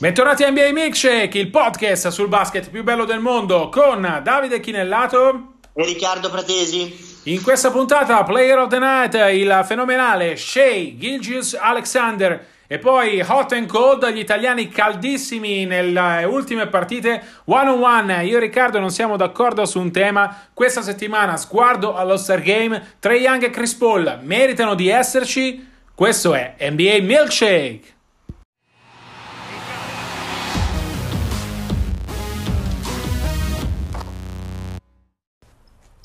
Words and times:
Bentornati 0.00 0.44
a 0.44 0.50
NBA 0.50 0.72
Milkshake, 0.72 1.38
il 1.38 1.50
podcast 1.50 2.08
sul 2.08 2.28
basket 2.28 2.70
più 2.70 2.82
bello 2.82 3.04
del 3.04 3.20
mondo 3.20 3.68
con 3.68 4.00
Davide 4.22 4.58
Chinellato 4.58 5.56
e 5.74 5.84
Riccardo 5.84 6.30
Pratesi. 6.30 7.20
In 7.24 7.42
questa 7.42 7.70
puntata, 7.70 8.24
Player 8.24 8.56
of 8.56 8.70
the 8.70 8.78
Night, 8.78 9.12
il 9.34 9.62
fenomenale 9.66 10.36
Shea 10.36 10.96
Gilgius 10.96 11.52
Alexander 11.52 12.46
e 12.66 12.78
poi 12.78 13.20
hot 13.20 13.52
and 13.52 13.66
cold, 13.66 14.10
gli 14.10 14.20
italiani 14.20 14.70
caldissimi 14.70 15.66
nelle 15.66 16.24
ultime 16.24 16.66
partite 16.68 17.22
one 17.44 17.68
on 17.68 17.82
one. 17.82 18.24
Io 18.24 18.38
e 18.38 18.40
Riccardo 18.40 18.78
non 18.78 18.90
siamo 18.90 19.18
d'accordo 19.18 19.66
su 19.66 19.78
un 19.78 19.92
tema. 19.92 20.46
Questa 20.54 20.80
settimana 20.80 21.36
sguardo 21.36 21.94
allo 21.94 22.16
Star 22.16 22.40
Game. 22.40 22.94
Trey 23.00 23.20
Young 23.20 23.42
e 23.42 23.50
Chris 23.50 23.74
Paul 23.74 24.20
meritano 24.22 24.74
di 24.74 24.88
esserci. 24.88 25.68
Questo 25.94 26.32
è 26.34 26.54
NBA 26.58 27.00
Milkshake. 27.02 27.98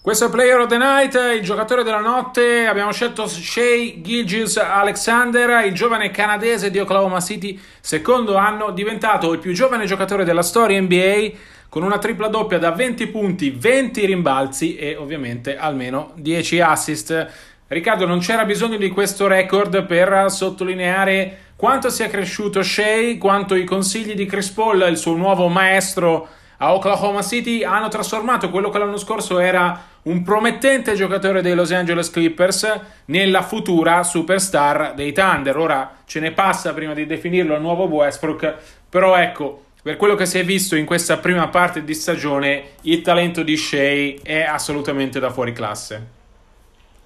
Questo 0.05 0.27
è 0.27 0.29
Player 0.29 0.59
of 0.59 0.67
the 0.67 0.77
Night, 0.77 1.19
il 1.35 1.41
giocatore 1.41 1.81
della 1.81 1.97
notte. 1.97 2.67
Abbiamo 2.67 2.91
scelto 2.91 3.25
Shea 3.25 3.91
Gilgis 4.01 4.57
Alexander, 4.57 5.65
il 5.65 5.73
giovane 5.73 6.11
canadese 6.11 6.69
di 6.69 6.77
Oklahoma 6.77 7.19
City, 7.19 7.59
secondo 7.81 8.35
anno, 8.35 8.69
diventato 8.69 9.33
il 9.33 9.39
più 9.39 9.51
giovane 9.51 9.87
giocatore 9.87 10.23
della 10.23 10.43
storia 10.43 10.79
NBA 10.79 11.31
con 11.69 11.81
una 11.81 11.97
tripla 11.97 12.27
doppia 12.27 12.59
da 12.59 12.69
20 12.69 13.07
punti, 13.07 13.49
20 13.49 14.05
rimbalzi 14.05 14.75
e 14.75 14.95
ovviamente 14.95 15.57
almeno 15.57 16.11
10 16.17 16.59
assist. 16.59 17.27
Riccardo, 17.67 18.05
non 18.05 18.19
c'era 18.19 18.45
bisogno 18.45 18.77
di 18.77 18.89
questo 18.89 19.25
record 19.25 19.87
per 19.87 20.25
sottolineare 20.29 21.37
quanto 21.55 21.89
sia 21.89 22.09
cresciuto 22.09 22.61
Shea, 22.61 23.17
quanto 23.17 23.55
i 23.55 23.63
consigli 23.63 24.13
di 24.13 24.27
Chris 24.27 24.49
Paul, 24.49 24.85
il 24.87 24.97
suo 24.97 25.15
nuovo 25.15 25.47
maestro 25.47 26.27
a 26.57 26.73
Oklahoma 26.73 27.21
City, 27.21 27.63
hanno 27.63 27.87
trasformato 27.87 28.49
quello 28.49 28.69
che 28.69 28.77
l'anno 28.77 28.97
scorso 28.97 29.39
era 29.39 29.93
un 30.03 30.23
promettente 30.23 30.93
giocatore 30.93 31.41
dei 31.41 31.55
Los 31.55 31.71
Angeles 31.71 32.09
Clippers 32.09 32.79
nella 33.05 33.41
futura 33.41 34.03
superstar 34.03 34.93
dei 34.93 35.11
Thunder. 35.11 35.57
Ora 35.57 35.97
ce 36.05 36.19
ne 36.19 36.31
passa 36.31 36.73
prima 36.73 36.93
di 36.93 37.05
definirlo 37.05 37.55
il 37.55 37.61
nuovo 37.61 37.85
Westbrook, 37.85 38.55
però 38.89 39.15
ecco, 39.15 39.63
per 39.81 39.97
quello 39.97 40.15
che 40.15 40.25
si 40.25 40.39
è 40.39 40.43
visto 40.43 40.75
in 40.75 40.85
questa 40.85 41.17
prima 41.17 41.47
parte 41.47 41.83
di 41.83 41.93
stagione, 41.93 42.71
il 42.81 43.01
talento 43.01 43.43
di 43.43 43.55
Shea 43.55 44.15
è 44.23 44.41
assolutamente 44.41 45.19
da 45.19 45.29
fuori 45.29 45.53
classe. 45.53 46.07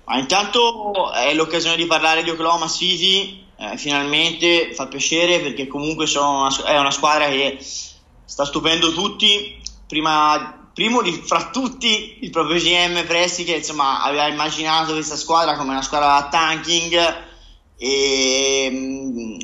Ma 0.06 0.17
intanto 0.17 1.11
è 1.11 1.34
l'occasione 1.34 1.75
di 1.75 1.86
parlare 1.86 2.23
di 2.23 2.30
Oklahoma 2.30 2.67
City, 2.67 3.45
eh, 3.58 3.78
finalmente 3.78 4.73
fa 4.73 4.88
piacere 4.88 5.39
perché 5.39 5.67
comunque 5.67 6.06
una, 6.16 6.50
è 6.66 6.78
una 6.80 6.91
squadra 6.91 7.28
che 7.28 7.59
sta 8.30 8.45
stupendo 8.45 8.94
tutti. 8.94 9.59
Prima 9.88 10.59
primo 10.80 11.02
di, 11.02 11.11
fra 11.11 11.49
tutti 11.49 12.19
il 12.22 12.30
proprio 12.30 12.58
GM 12.58 13.05
Presti 13.05 13.44
che 13.44 13.55
insomma 13.55 14.02
aveva 14.02 14.28
immaginato 14.28 14.94
questa 14.94 15.17
squadra 15.17 15.57
come 15.57 15.72
una 15.72 15.81
squadra 15.81 16.19
da 16.19 16.28
tanking 16.29 17.28
e 17.75 18.69
mm, 18.72 19.39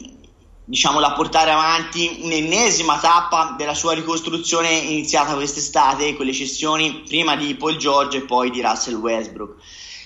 diciamo 0.64 1.02
da 1.02 1.12
portare 1.12 1.52
avanti 1.52 2.20
un'ennesima 2.22 3.00
tappa 3.00 3.56
della 3.58 3.74
sua 3.74 3.94
ricostruzione 3.94 4.70
iniziata 4.70 5.34
quest'estate 5.34 6.16
con 6.16 6.26
le 6.26 6.32
cessioni 6.32 7.04
prima 7.06 7.36
di 7.36 7.56
Paul 7.56 7.76
George 7.76 8.18
e 8.18 8.22
poi 8.22 8.50
di 8.50 8.62
Russell 8.62 8.96
Westbrook 8.96 9.56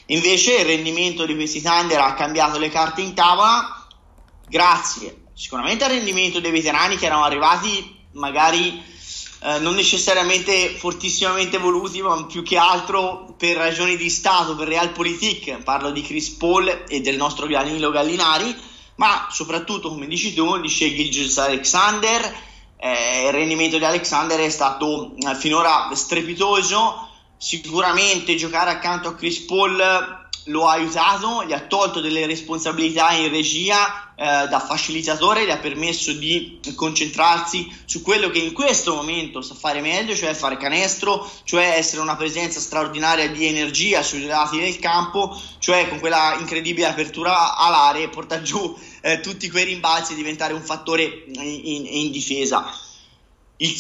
invece 0.08 0.56
il 0.56 0.66
rendimento 0.66 1.28
di 1.28 1.36
questi 1.36 1.62
Thunder 1.62 2.00
ha 2.00 2.16
cambiato 2.16 2.58
le 2.58 2.70
carte 2.70 3.02
in 3.02 3.14
tavola 3.14 3.86
grazie 4.48 5.26
sicuramente 5.36 5.84
al 5.84 5.92
rendimento 5.92 6.40
dei 6.40 6.50
veterani 6.50 6.96
che 6.96 7.06
erano 7.06 7.24
arrivati 7.24 7.99
magari 8.14 8.82
eh, 9.42 9.60
non 9.60 9.76
necessariamente 9.76 10.70
fortissimamente 10.70 11.58
voluti, 11.58 12.02
ma 12.02 12.26
più 12.26 12.44
che 12.44 12.58
altro 12.58 13.34
per 13.38 13.56
ragioni 13.56 13.96
di 13.96 14.10
Stato, 14.10 14.56
per 14.56 14.68
realpolitik, 14.68 15.64
parlo 15.64 15.92
di 15.92 16.02
Chris 16.02 16.30
Paul 16.32 16.86
e 16.88 17.02
del 17.02 17.16
nostro 17.16 17.48
Danilo 17.48 17.92
Gallinari, 17.92 18.56
ma 18.96 19.28
soprattutto, 19.32 19.90
come 19.90 20.08
dici 20.08 20.34
tu, 20.34 20.60
di 20.60 20.68
Shea 20.68 20.90
Gilgis 20.90 21.38
Alexander, 21.38 22.48
eh, 22.78 23.28
il 23.28 23.32
rendimento 23.32 23.78
di 23.78 23.86
Alexander 23.86 24.40
è 24.40 24.50
stato 24.50 25.14
eh, 25.16 25.36
finora 25.36 25.90
strepitoso, 25.94 27.08
sicuramente 27.38 28.36
giocare 28.36 28.72
accanto 28.72 29.08
a 29.08 29.16
Chris 29.16 29.40
Paul 29.40 30.19
lo 30.50 30.68
ha 30.68 30.74
aiutato, 30.74 31.44
gli 31.46 31.54
ha 31.54 31.62
tolto 31.62 32.02
delle 32.02 32.26
responsabilità 32.26 33.12
in 33.12 33.30
regia 33.30 34.14
eh, 34.16 34.48
da 34.48 34.60
facilitatore, 34.60 35.46
gli 35.46 35.50
ha 35.50 35.58
permesso 35.58 36.12
di 36.12 36.60
concentrarsi 36.76 37.72
su 37.86 38.02
quello 38.02 38.30
che 38.30 38.40
in 38.40 38.54
questo 38.54 38.96
momento 38.96 39.42
sa 39.42 39.56
fare 39.56 39.80
meglio, 39.82 40.16
cioè 40.16 40.34
fare 40.34 40.58
canestro, 40.58 41.30
cioè 41.44 41.76
essere 41.78 42.02
una 42.02 42.16
presenza 42.16 42.60
straordinaria 42.60 43.30
di 43.30 43.46
energia 43.46 44.04
sui 44.04 44.26
lati 44.26 44.60
del 44.60 44.80
campo, 44.80 45.40
cioè 45.60 45.88
con 45.88 46.00
quella 46.00 46.36
incredibile 46.40 46.88
apertura 46.88 47.56
alare 47.56 48.10
portare 48.10 48.42
giù 48.42 48.78
eh, 49.02 49.22
tutti 49.22 49.50
quei 49.50 49.66
rimbalzi 49.66 50.14
e 50.14 50.16
diventare 50.16 50.54
un 50.54 50.62
fattore 50.62 51.24
in, 51.28 51.42
in, 51.42 51.86
in 51.86 52.12
difesa. 52.12 52.88
Il, 53.62 53.76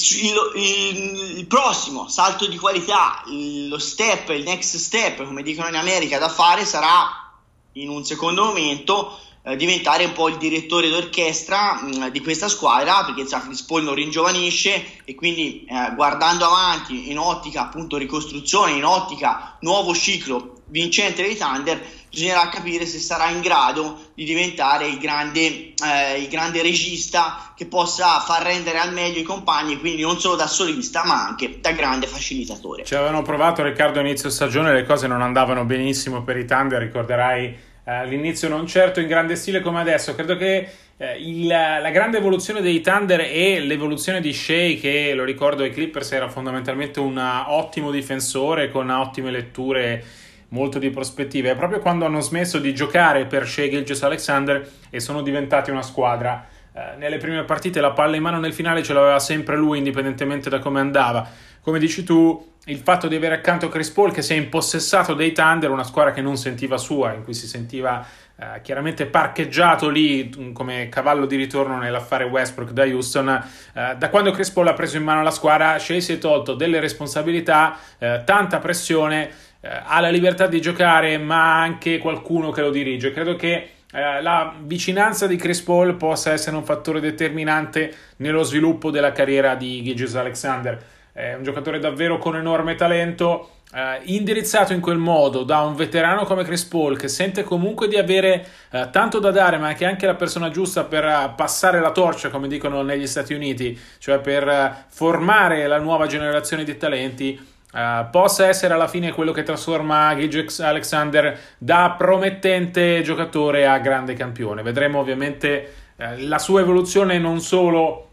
il, 0.56 1.38
il, 1.38 1.46
prossimo 1.48 2.10
salto 2.10 2.48
di 2.48 2.58
qualità, 2.58 3.24
lo 3.26 3.78
step, 3.78 4.30
il 4.30 4.44
next 4.44 4.76
step, 4.76 5.24
come 5.24 5.42
dicono 5.42 5.70
in 5.70 5.76
America, 5.76 6.18
da 6.20 6.28
fare 6.28 6.66
sarà 6.66 7.32
in 7.74 7.88
un 7.88 8.04
secondo 8.04 8.44
momento 8.44 9.18
eh, 9.50 9.56
diventare 9.56 10.06
un 10.06 10.14
po' 10.14 10.30
il 10.30 10.38
direttore 10.38 10.90
d'orchestra 10.90 11.82
mh, 11.82 11.98
mm, 11.98 12.08
di 12.08 12.22
questa 12.22 12.48
squadra 12.48 13.04
perché 13.04 13.26
Paul 13.66 13.84
non 13.84 13.96
ringiovanisce 13.96 15.02
e 15.04 15.16
quindi 15.16 15.66
eh, 15.66 15.94
guardando 15.96 16.46
avanti 16.46 17.10
in 17.10 17.18
ottica 17.18 17.62
appunto 17.62 17.98
ricostruzione, 17.98 18.74
in 18.74 18.86
ottica 18.86 19.58
nuovo 19.62 19.94
ciclo 19.94 20.58
vincente 20.70 21.24
dei 21.24 21.36
Thunder 21.36 21.82
bisognerà 22.10 22.50
capire 22.50 22.86
se 22.86 23.00
sarà 23.00 23.30
in 23.30 23.42
grado 23.42 24.10
di 24.16 24.24
diventare 24.24 24.88
il 24.88 24.98
grande, 24.98 25.74
eh, 25.76 26.20
il 26.20 26.28
grande 26.28 26.62
regista 26.62 27.54
che 27.56 27.66
possa 27.66 28.20
far 28.20 28.44
rendere 28.44 28.80
al 28.80 28.94
meglio 28.94 29.20
i 29.20 29.24
compagni, 29.24 29.80
quindi 29.80 30.02
non 30.02 30.20
solo 30.20 30.36
da 30.36 30.48
solista, 30.48 31.06
ma 31.06 31.28
anche 31.28 31.60
da 31.60 31.72
grande 31.72 32.08
facilitatore. 32.08 32.84
Ci 32.84 32.96
avevano 32.96 33.22
provato 33.22 33.62
Riccardo 33.64 34.00
inizio 34.00 34.30
stagione, 34.30 34.74
le 34.74 34.86
cose 34.86 35.08
non 35.08 35.22
andavano 35.22 35.66
benissimo 35.66 36.24
per 36.24 36.38
i 36.38 36.46
Thunder, 36.46 36.82
ricorderai 36.82 37.68
all'inizio 37.98 38.50
non 38.50 38.68
certo 38.68 39.00
in 39.00 39.08
grande 39.08 39.36
stile 39.36 39.62
come 39.62 39.80
adesso. 39.80 40.16
Credo 40.16 40.38
che 40.38 40.68
eh, 40.98 41.18
il, 41.18 41.48
la 41.48 41.90
grande 41.92 42.18
evoluzione 42.18 42.62
dei 42.62 42.82
Thunder 42.82 43.22
e 43.22 43.60
l'evoluzione 43.60 44.22
di 44.22 44.34
Shea, 44.34 44.78
che 44.78 45.14
lo 45.14 45.24
ricordo 45.24 45.64
ai 45.64 45.72
Clippers 45.72 46.12
era 46.12 46.28
fondamentalmente 46.28 47.00
un 47.00 47.18
ottimo 47.18 47.92
difensore 47.92 48.70
con 48.70 48.90
ottime 48.90 49.32
letture 49.32 50.04
molto 50.50 50.80
di 50.80 50.90
prospettive. 50.90 51.52
È 51.52 51.56
proprio 51.56 51.80
quando 51.80 52.06
hanno 52.06 52.20
smesso 52.20 52.60
di 52.60 52.74
giocare 52.74 53.26
per 53.26 53.48
Shea 53.48 53.70
Gilgis 53.70 54.04
Alexander 54.04 54.70
e 54.90 55.00
sono 55.00 55.22
diventati 55.22 55.72
una 55.72 55.82
squadra. 55.82 56.48
Eh, 56.74 56.98
nelle 56.98 57.18
prime 57.18 57.44
partite 57.44 57.82
la 57.82 57.92
palla 57.92 58.16
in 58.16 58.22
mano 58.22 58.40
nel 58.40 58.54
finale 58.54 58.84
ce 58.84 58.94
l'aveva 58.94 59.20
sempre 59.20 59.58
lui, 59.58 59.78
indipendentemente 59.78 60.50
da 60.50 60.60
come 60.60 60.80
andava. 60.80 61.28
Come 61.70 61.82
dici 61.82 62.04
tu, 62.04 62.54
il 62.66 62.80
fatto 62.80 63.08
di 63.08 63.16
avere 63.16 63.36
accanto 63.36 63.70
Chris 63.70 63.92
Paul 63.92 64.12
che 64.12 64.24
si 64.24 64.34
è 64.34 64.36
impossessato 64.36 65.14
dei 65.14 65.34
Thunder, 65.34 65.70
una 65.70 65.84
squadra 65.84 66.12
che 66.12 66.20
non 66.20 66.36
sentiva 66.36 66.80
sua, 66.80 67.14
in 67.14 67.24
cui 67.24 67.36
si 67.36 67.46
sentiva 67.46 68.04
eh, 68.36 68.62
chiaramente 68.64 69.06
parcheggiato 69.06 69.88
lì 69.88 70.36
mm, 70.36 70.52
come 70.52 70.90
cavallo 70.90 71.28
di 71.28 71.36
ritorno 71.36 71.78
nell'affare 71.78 72.24
Westbrook 72.24 72.72
da 72.72 72.86
Houston. 72.86 73.30
Eh, 73.30 73.96
da 74.00 74.10
quando 74.10 74.32
Chris 74.32 74.50
Paul 74.50 74.68
ha 74.68 74.74
preso 74.74 74.98
in 74.98 75.04
mano 75.04 75.22
la 75.22 75.30
squadra, 75.30 75.78
Shea 75.78 76.00
si 76.00 76.14
è 76.14 76.18
tolto 76.18 76.56
delle 76.56 76.80
responsabilità, 76.80 77.78
eh, 78.00 78.24
tanta 78.26 78.58
pressione 78.58 79.30
eh, 79.62 79.70
ha 79.70 80.00
la 80.00 80.10
libertà 80.10 80.48
di 80.48 80.60
giocare, 80.60 81.20
ma 81.20 81.62
anche 81.62 82.00
qualcuno 82.00 82.50
che 82.50 82.62
lo 82.62 82.72
dirige. 82.72 83.12
Credo 83.12 83.36
che 83.36 83.70
eh, 83.92 84.22
la 84.24 84.56
vicinanza 84.60 85.28
di 85.28 85.36
Chris 85.36 85.62
Paul 85.62 85.98
possa 85.98 86.32
essere 86.32 86.56
un 86.56 86.64
fattore 86.64 87.00
determinante 87.00 87.94
nello 88.16 88.42
sviluppo 88.42 88.90
della 88.90 89.12
carriera 89.12 89.54
di 89.54 89.84
Gilgis 89.84 90.16
Alexander. 90.16 90.98
È 91.20 91.34
un 91.34 91.44
giocatore 91.44 91.80
davvero 91.80 92.18
con 92.18 92.38
enorme 92.38 92.76
talento. 92.76 93.50
Uh, 93.72 94.02
indirizzato 94.04 94.72
in 94.72 94.80
quel 94.80 94.98
modo 94.98 95.44
da 95.44 95.60
un 95.60 95.76
veterano 95.76 96.24
come 96.24 96.44
Chris 96.44 96.64
Paul 96.64 96.98
che 96.98 97.08
sente 97.08 97.44
comunque 97.44 97.88
di 97.88 97.98
avere 97.98 98.44
uh, 98.72 98.90
tanto 98.90 99.20
da 99.20 99.30
dare 99.30 99.58
ma 99.60 99.74
che 99.74 99.86
è 99.86 99.88
anche 99.88 100.08
la 100.08 100.16
persona 100.16 100.50
giusta 100.50 100.86
per 100.86 101.04
uh, 101.04 101.36
passare 101.36 101.80
la 101.80 101.92
torcia 101.92 102.30
come 102.30 102.48
dicono 102.48 102.82
negli 102.82 103.06
Stati 103.06 103.36
Uniti 103.36 103.80
cioè 104.00 104.18
per 104.22 104.86
formare 104.88 105.68
la 105.68 105.78
nuova 105.78 106.08
generazione 106.08 106.64
di 106.64 106.78
talenti 106.78 107.58
Uh, 107.72 108.10
possa 108.10 108.48
essere 108.48 108.74
alla 108.74 108.88
fine 108.88 109.12
quello 109.12 109.32
che 109.32 109.44
trasforma 109.44 110.16
Gilgex 110.16 110.60
Alexander 110.60 111.38
da 111.56 111.94
promettente 111.96 113.04
giocatore 113.04 113.68
a 113.68 113.78
grande 113.78 114.16
campione. 114.16 114.64
Vedremo 114.64 114.98
ovviamente 114.98 115.74
uh, 115.98 116.04
la 116.28 116.40
sua 116.40 116.62
evoluzione 116.62 117.20
non 117.20 117.42
solo 117.42 118.09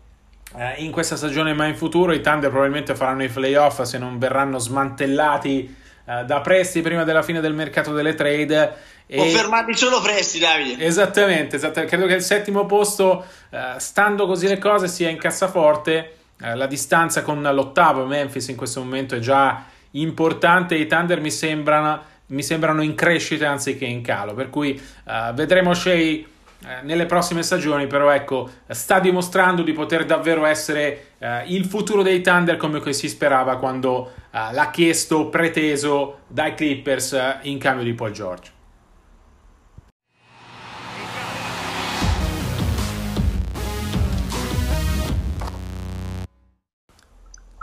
uh, 0.56 0.82
in 0.82 0.91
questa 0.91 1.17
stagione 1.17 1.55
ma 1.55 1.67
in 1.67 1.76
futuro. 1.76 2.12
I 2.12 2.20
Thunder 2.20 2.50
probabilmente 2.50 2.94
faranno 2.94 3.23
i 3.23 3.29
playoff 3.29 3.82
se 3.82 3.99
non 3.99 4.19
verranno 4.19 4.58
smantellati 4.58 5.85
da 6.06 6.41
Presti 6.41 6.82
prima 6.82 7.03
della 7.03 7.23
fine 7.23 7.41
del 7.41 7.53
mercato 7.53 7.93
delle 7.93 8.14
trade 8.14 8.76
E... 9.06 9.17
Può 9.17 9.25
fermarli 9.26 9.76
solo 9.76 10.00
Presti, 10.00 10.41
Davide. 10.41 10.85
Esattamente, 10.85 11.56
esattamente, 11.56 11.94
credo 11.94 12.08
che 12.08 12.17
il 12.17 12.23
settimo 12.23 12.67
posto, 12.67 13.25
eh, 13.50 13.75
stando 13.79 14.26
così 14.26 14.49
le 14.49 14.58
cose, 14.58 14.88
sia 14.88 15.08
in 15.08 15.17
cassaforte. 15.17 16.17
Eh, 16.41 16.55
la 16.55 16.67
distanza 16.67 17.23
con 17.23 17.41
l'ottavo 17.41 18.05
Memphis 18.05 18.49
in 18.49 18.56
questo 18.56 18.81
momento 18.81 19.14
è 19.14 19.20
già 19.20 19.64
importante. 19.93 20.75
I 20.75 20.87
Thunder 20.87 21.20
mi 21.20 21.31
sembrano, 21.31 22.02
mi 22.26 22.43
sembrano 22.43 22.82
in 22.82 22.94
crescita 22.94 23.49
anziché 23.49 23.85
in 23.85 24.02
calo. 24.02 24.35
Per 24.35 24.50
cui 24.50 24.75
eh, 24.75 25.31
vedremo 25.35 25.73
Shea 25.73 26.25
eh, 26.66 26.82
nelle 26.82 27.06
prossime 27.06 27.44
stagioni, 27.44 27.86
però 27.86 28.10
ecco, 28.10 28.50
sta 28.66 28.98
dimostrando 28.98 29.62
di 29.62 29.72
poter 29.72 30.04
davvero 30.04 30.44
essere 30.44 31.12
eh, 31.18 31.44
il 31.46 31.64
futuro 31.64 32.02
dei 32.02 32.20
Thunder 32.20 32.56
come 32.56 32.92
si 32.92 33.08
sperava 33.08 33.56
quando 33.58 34.10
eh, 34.32 34.52
l'ha 34.52 34.70
chiesto, 34.70 35.28
preteso 35.28 36.22
dai 36.26 36.54
Clippers 36.54 37.12
eh, 37.12 37.38
in 37.42 37.58
cambio 37.58 37.84
di 37.84 37.94
Paul 37.94 38.10
George. 38.10 38.54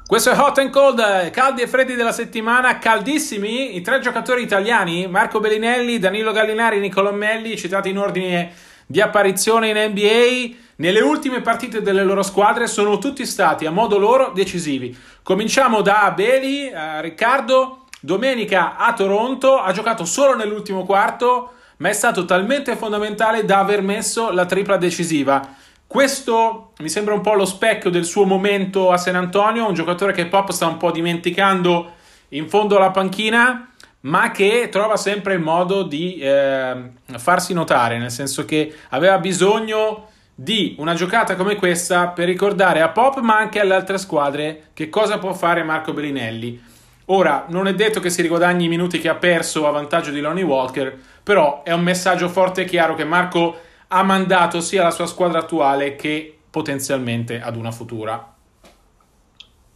Questo 0.07 0.29
è 0.29 0.37
Hot 0.37 0.59
and 0.59 0.69
Cold, 0.69 1.31
caldi 1.31 1.61
e 1.63 1.67
freddi 1.67 1.95
della 1.95 2.11
settimana, 2.11 2.77
caldissimi 2.77 3.75
i 3.75 3.81
tre 3.81 3.99
giocatori 3.99 4.43
italiani, 4.43 5.07
Marco 5.07 5.39
Bellinelli, 5.39 5.97
Danilo 5.99 6.31
Gallinari 6.31 6.79
Nicolò 6.79 7.11
Melli, 7.11 7.57
citati 7.57 7.89
in 7.89 7.97
ordine 7.97 8.51
di 8.85 9.01
apparizione 9.01 9.69
in 9.69 9.91
NBA. 9.91 10.61
Nelle 10.77 11.01
ultime 11.01 11.41
partite 11.41 11.81
delle 11.81 12.03
loro 12.03 12.23
squadre 12.23 12.67
sono 12.67 12.97
tutti 12.97 13.25
stati 13.25 13.65
a 13.65 13.71
modo 13.71 13.97
loro 13.97 14.31
decisivi. 14.33 14.97
Cominciamo 15.21 15.81
da 15.81 16.11
Beli, 16.15 16.65
uh, 16.67 17.01
Riccardo, 17.01 17.85
domenica 17.99 18.75
a 18.75 18.93
Toronto, 18.93 19.57
ha 19.57 19.71
giocato 19.71 20.03
solo 20.03 20.35
nell'ultimo 20.35 20.83
quarto, 20.83 21.53
ma 21.77 21.89
è 21.89 21.93
stato 21.93 22.25
talmente 22.25 22.75
fondamentale 22.75 23.45
da 23.45 23.59
aver 23.59 23.81
messo 23.81 24.31
la 24.31 24.45
tripla 24.45 24.77
decisiva. 24.77 25.55
Questo 25.85 26.71
mi 26.79 26.89
sembra 26.89 27.13
un 27.13 27.21
po' 27.21 27.33
lo 27.33 27.45
specchio 27.45 27.89
del 27.89 28.03
suo 28.03 28.25
momento 28.25 28.91
a 28.91 28.97
San 28.97 29.15
Antonio, 29.15 29.67
un 29.67 29.75
giocatore 29.75 30.11
che 30.11 30.25
Pop 30.25 30.49
sta 30.49 30.65
un 30.65 30.77
po' 30.77 30.91
dimenticando 30.91 31.91
in 32.29 32.49
fondo 32.49 32.77
alla 32.77 32.89
panchina, 32.89 33.72
ma 34.03 34.31
che 34.31 34.69
trova 34.69 34.97
sempre 34.97 35.35
il 35.35 35.39
modo 35.39 35.83
di 35.83 36.17
eh, 36.17 36.75
farsi 37.17 37.53
notare, 37.53 37.97
nel 37.97 38.11
senso 38.11 38.45
che 38.45 38.73
aveva 38.89 39.17
bisogno 39.17 40.09
di 40.35 40.75
una 40.79 40.93
giocata 40.93 41.35
come 41.35 41.55
questa 41.55 42.07
per 42.07 42.25
ricordare 42.25 42.81
a 42.81 42.89
Pop, 42.89 43.19
ma 43.19 43.37
anche 43.37 43.59
alle 43.59 43.75
altre 43.75 43.97
squadre, 43.97 44.69
che 44.73 44.89
cosa 44.89 45.19
può 45.19 45.33
fare 45.33 45.63
Marco 45.63 45.93
Bellinelli. 45.93 46.71
Ora, 47.07 47.45
non 47.49 47.67
è 47.67 47.75
detto 47.75 47.99
che 47.99 48.09
si 48.09 48.21
riguadagni 48.21 48.65
i 48.65 48.69
minuti 48.69 48.99
che 48.99 49.09
ha 49.09 49.15
perso 49.15 49.67
a 49.67 49.71
vantaggio 49.71 50.11
di 50.11 50.21
Lonnie 50.21 50.43
Walker, 50.43 50.97
però 51.21 51.63
è 51.63 51.71
un 51.71 51.81
messaggio 51.81 52.29
forte 52.29 52.61
e 52.61 52.65
chiaro 52.65 52.95
che 52.95 53.05
Marco 53.05 53.57
ha 53.87 54.03
mandato 54.03 54.59
sia 54.59 54.81
alla 54.81 54.91
sua 54.91 55.05
squadra 55.05 55.39
attuale 55.39 55.95
che 55.95 56.37
potenzialmente 56.49 57.39
ad 57.39 57.55
una 57.55 57.71
futura. 57.71 58.33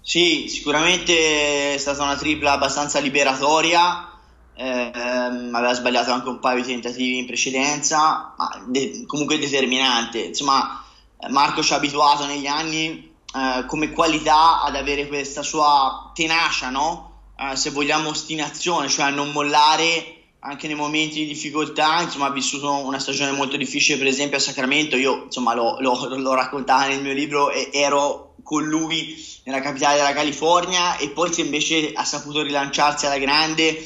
Sì, 0.01 0.47
sicuramente 0.47 1.73
è 1.73 1.77
stata 1.77 2.03
una 2.03 2.15
tripla 2.15 2.53
abbastanza 2.53 2.99
liberatoria. 2.99 4.16
Ehm, 4.59 5.53
aveva 5.53 5.73
sbagliato 5.73 6.11
anche 6.11 6.29
un 6.29 6.39
paio 6.39 6.61
di 6.61 6.67
tentativi 6.67 7.17
in 7.17 7.27
precedenza, 7.27 8.33
ma 8.37 8.63
de- 8.65 9.03
comunque 9.05 9.37
determinante. 9.37 10.19
Insomma, 10.19 10.83
Marco 11.29 11.61
ci 11.61 11.73
ha 11.73 11.75
abituato 11.75 12.25
negli 12.25 12.47
anni 12.47 13.13
eh, 13.35 13.65
come 13.67 13.91
qualità 13.91 14.63
ad 14.63 14.75
avere 14.75 15.07
questa 15.07 15.43
sua 15.43 16.11
tenacia, 16.13 16.69
no? 16.69 17.31
Eh, 17.37 17.55
se 17.55 17.69
vogliamo 17.69 18.09
ostinazione, 18.09 18.87
cioè 18.87 19.05
a 19.05 19.09
non 19.09 19.31
mollare 19.31 20.13
anche 20.39 20.67
nei 20.67 20.75
momenti 20.75 21.19
di 21.19 21.27
difficoltà, 21.27 22.01
insomma, 22.01 22.27
ha 22.27 22.31
vissuto 22.31 22.71
una 22.71 22.99
stagione 22.99 23.31
molto 23.31 23.57
difficile, 23.57 23.97
per 23.97 24.07
esempio 24.07 24.37
a 24.37 24.41
Sacramento. 24.41 24.95
Io, 24.95 25.25
insomma, 25.25 25.53
l'ho, 25.53 25.77
l'ho, 25.79 26.15
l'ho 26.15 26.33
raccontata 26.33 26.87
nel 26.87 27.01
mio 27.01 27.13
libro 27.13 27.51
e 27.51 27.69
ero 27.73 28.35
con 28.43 28.63
lui 28.63 29.15
nella 29.43 29.59
capitale 29.59 29.97
della 29.97 30.13
California 30.13 30.97
e 30.97 31.09
poi 31.09 31.33
se 31.33 31.41
invece 31.41 31.91
ha 31.93 32.05
saputo 32.05 32.41
rilanciarsi 32.41 33.05
alla 33.05 33.17
grande 33.17 33.77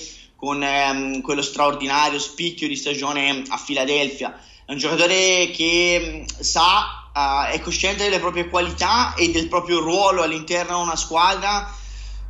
con 0.41 0.63
ehm, 0.63 1.21
quello 1.21 1.43
straordinario 1.43 2.17
spicchio 2.17 2.67
di 2.67 2.75
stagione 2.75 3.43
a 3.47 3.57
Filadelfia. 3.57 4.35
È 4.65 4.71
un 4.71 4.79
giocatore 4.79 5.51
che 5.53 6.25
sa, 6.39 7.11
uh, 7.13 7.51
è 7.53 7.59
cosciente 7.61 8.05
delle 8.05 8.17
proprie 8.17 8.49
qualità 8.49 9.13
e 9.13 9.29
del 9.29 9.47
proprio 9.47 9.81
ruolo 9.81 10.23
all'interno 10.23 10.77
di 10.77 10.81
una 10.81 10.95
squadra 10.95 11.71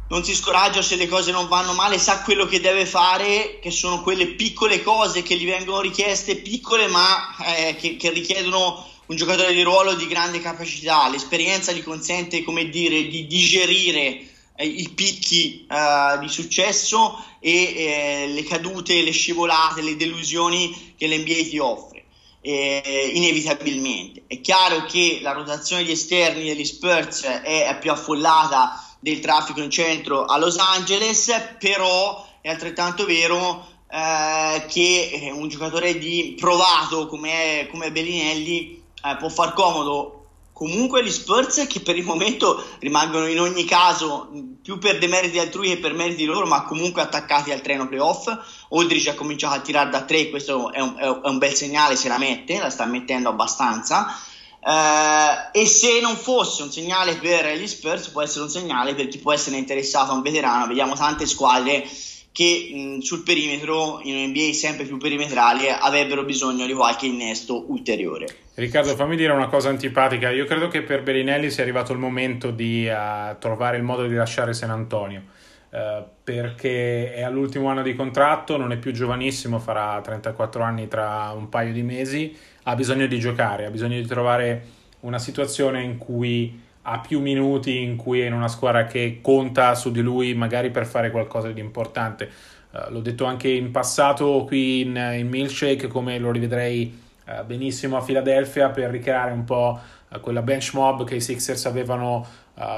non 0.10 0.26
si 0.26 0.36
scoraggia 0.36 0.82
se 0.82 0.98
le 0.98 1.08
cose 1.08 1.32
non 1.32 1.48
vanno 1.48 1.72
male, 1.72 1.98
sa 1.98 2.22
quello 2.22 2.46
che 2.46 2.60
deve 2.60 2.86
fare, 2.86 3.60
che 3.62 3.72
sono 3.72 4.02
quelle 4.02 4.28
piccole 4.28 4.84
cose 4.84 5.24
che 5.24 5.38
gli 5.38 5.46
vengono 5.46 5.80
richieste, 5.80 6.36
piccole 6.36 6.88
ma 6.88 7.34
eh, 7.46 7.78
che, 7.78 7.96
che, 7.96 8.10
richiedono 8.10 8.86
un 9.06 9.16
giocatore 9.16 9.54
di 9.54 9.62
ruolo 9.62 9.94
di 9.94 10.08
grande 10.08 10.42
capacità. 10.42 11.08
L'esperienza 11.08 11.72
gli 11.72 11.82
consente, 11.82 12.44
come 12.44 12.68
dire, 12.68 13.08
di 13.08 13.26
digerire 13.26 14.02
eh, 14.02 14.28
i 14.64 14.90
picchi 14.90 15.66
eh, 15.70 16.20
di 16.20 16.28
successo 16.28 17.24
e 17.40 17.74
eh, 17.76 18.28
le 18.28 18.44
cadute, 18.44 19.02
le 19.02 19.12
scivolate, 19.12 19.82
le 19.82 19.96
delusioni 19.96 20.96
che 20.98 21.08
l'NBA 21.08 21.50
ti 21.50 21.58
offre. 21.58 22.06
Eh, 22.44 23.12
inevitabilmente 23.14 24.24
è 24.26 24.42
chiaro 24.42 24.86
che 24.86 25.20
la 25.22 25.32
rotazione 25.32 25.84
di 25.84 25.92
esterni 25.92 26.46
degli 26.46 26.66
Spurs 26.66 27.22
è, 27.22 27.78
più 27.80 27.92
affollata 27.92 28.84
del 29.00 29.20
traffico 29.20 29.62
in 29.62 29.70
centro 29.70 30.26
a 30.26 30.40
Los 30.40 30.58
Angeles, 30.58 31.56
però 31.60 32.28
è 32.42 32.50
altrettanto 32.50 33.06
vero 33.06 33.68
eh, 33.92 34.66
che 34.68 35.30
un 35.34 35.50
giocatore 35.50 36.00
di 36.00 36.36
provato 36.40 37.06
come, 37.06 37.68
come 37.70 37.92
Bellinelli 37.92 38.82
eh, 39.04 39.18
può 39.18 39.30
far 39.30 39.54
comodo 39.54 40.21
comunque 40.62 41.04
gli 41.04 41.10
Spurs 41.10 41.66
che 41.68 41.80
per 41.80 41.98
il 41.98 42.04
momento 42.04 42.64
rimangono 42.78 43.26
in 43.26 43.40
ogni 43.40 43.66
caso 43.66 44.30
più 44.62 44.78
per 44.78 45.00
demeriti 45.00 45.40
altrui 45.40 45.70
che 45.70 45.78
per 45.80 45.96
meriti 45.96 46.24
loro 46.26 46.46
ma 46.46 46.66
comunque 46.66 47.02
attaccati 47.02 47.52
al 47.52 47.62
treno 47.62 47.88
playoff 47.88 48.32
Aldridge 48.70 49.10
ha 49.10 49.16
cominciato 49.16 49.56
a 49.56 49.62
tirare 49.62 49.90
da 49.90 50.04
tre 50.04 50.30
questo 50.30 50.72
è 50.72 50.80
un, 50.80 50.96
è 51.00 51.08
un 51.08 51.40
bel 51.40 51.56
segnale 51.56 51.96
se 51.96 52.10
la 52.10 52.20
mette 52.20 52.60
la 52.60 52.70
sta 52.70 52.86
mettendo 52.86 53.30
abbastanza 53.30 54.16
Uh, 54.64 55.50
e 55.52 55.66
se 55.66 56.00
non 56.02 56.16
fosse 56.16 56.62
un 56.62 56.72
segnale 56.72 57.16
per 57.16 57.58
gli 57.58 57.66
Spurs, 57.66 58.10
può 58.10 58.22
essere 58.22 58.44
un 58.44 58.50
segnale 58.52 58.94
per 58.94 59.08
chi 59.08 59.18
può 59.18 59.34
essere 59.34 59.58
interessato 59.58 60.12
a 60.12 60.14
un 60.14 60.22
veterano. 60.22 60.68
Vediamo 60.68 60.94
tante 60.94 61.26
squadre 61.26 61.84
che 62.32 62.72
mh, 62.74 63.00
sul 63.00 63.24
perimetro, 63.24 64.00
in 64.04 64.30
NBA 64.30 64.54
sempre 64.54 64.86
più 64.86 64.98
perimetrali, 64.98 65.68
avrebbero 65.68 66.24
bisogno 66.24 66.66
di 66.66 66.74
qualche 66.74 67.08
innesto 67.08 67.66
ulteriore. 67.72 68.28
Riccardo, 68.54 68.96
fammi 68.96 69.16
dire 69.16 69.34
una 69.34 69.48
cosa 69.48 69.70
antipatica. 69.70 70.30
Io 70.30 70.46
credo 70.46 70.68
che 70.68 70.82
per 70.82 71.04
Bellinelli 71.04 71.50
sia 71.50 71.64
arrivato 71.64 71.92
il 71.94 72.00
momento 72.00 72.52
di 72.52 72.88
uh, 72.88 73.38
trovare 73.40 73.78
il 73.78 73.84
modo 73.84 74.06
di 74.08 74.16
lasciare 74.16 74.54
San 74.54 74.70
Antonio. 74.70 75.24
Uh, 75.70 76.04
perché 76.24 77.14
è 77.14 77.22
all'ultimo 77.22 77.70
anno 77.70 77.82
di 77.82 77.96
contratto, 77.96 78.58
non 78.58 78.72
è 78.72 78.78
più 78.78 78.92
giovanissimo, 78.92 79.58
farà 79.60 80.02
34 80.02 80.62
anni 80.62 80.88
tra 80.88 81.32
un 81.34 81.48
paio 81.48 81.72
di 81.72 81.82
mesi 81.82 82.36
ha 82.64 82.76
bisogno 82.76 83.08
di 83.08 83.20
giocare, 83.20 83.66
ha 83.66 83.70
bisogno 83.70 84.00
di 84.00 84.06
trovare 84.06 84.66
una 85.02 85.20
situazione 85.20 85.82
in 85.82 85.98
cui 85.98 86.60
ha 86.84 87.00
più 87.00 87.20
minuti, 87.20 87.82
in 87.82 87.96
cui 87.96 88.22
è 88.22 88.26
in 88.26 88.34
una 88.34 88.48
squadra 88.48 88.86
che 88.86 89.20
conta 89.22 89.76
su 89.76 89.92
di 89.92 90.02
lui 90.02 90.34
magari 90.34 90.72
per 90.72 90.86
fare 90.86 91.12
qualcosa 91.12 91.52
di 91.52 91.60
importante. 91.60 92.30
Uh, 92.72 92.92
l'ho 92.92 93.02
detto 93.02 93.26
anche 93.26 93.50
in 93.50 93.70
passato 93.72 94.46
qui 94.46 94.82
in, 94.82 94.96
in 94.96 95.28
Milkshake 95.28 95.88
come 95.88 96.18
lo 96.18 96.32
rivedrei 96.32 96.98
uh, 97.26 97.46
benissimo 97.46 97.98
a 97.98 98.02
Philadelphia 98.02 98.70
per 98.70 98.90
ricreare 98.90 99.32
un 99.32 99.44
po' 99.44 99.80
uh, 100.08 100.20
quella 100.22 100.42
bench 100.42 100.72
mob 100.74 101.04
che 101.04 101.16
i 101.16 101.22
Sixers 101.22 101.66
avevano 101.66 102.26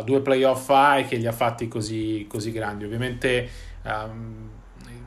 due 0.05 0.21
playoff 0.21 0.65
fa 0.65 0.97
e 0.97 1.05
che 1.05 1.17
li 1.17 1.27
ha 1.27 1.33
fatti 1.33 1.67
così, 1.67 2.25
così 2.29 2.53
grandi. 2.53 2.85
Ovviamente 2.85 3.49
um, 3.83 4.49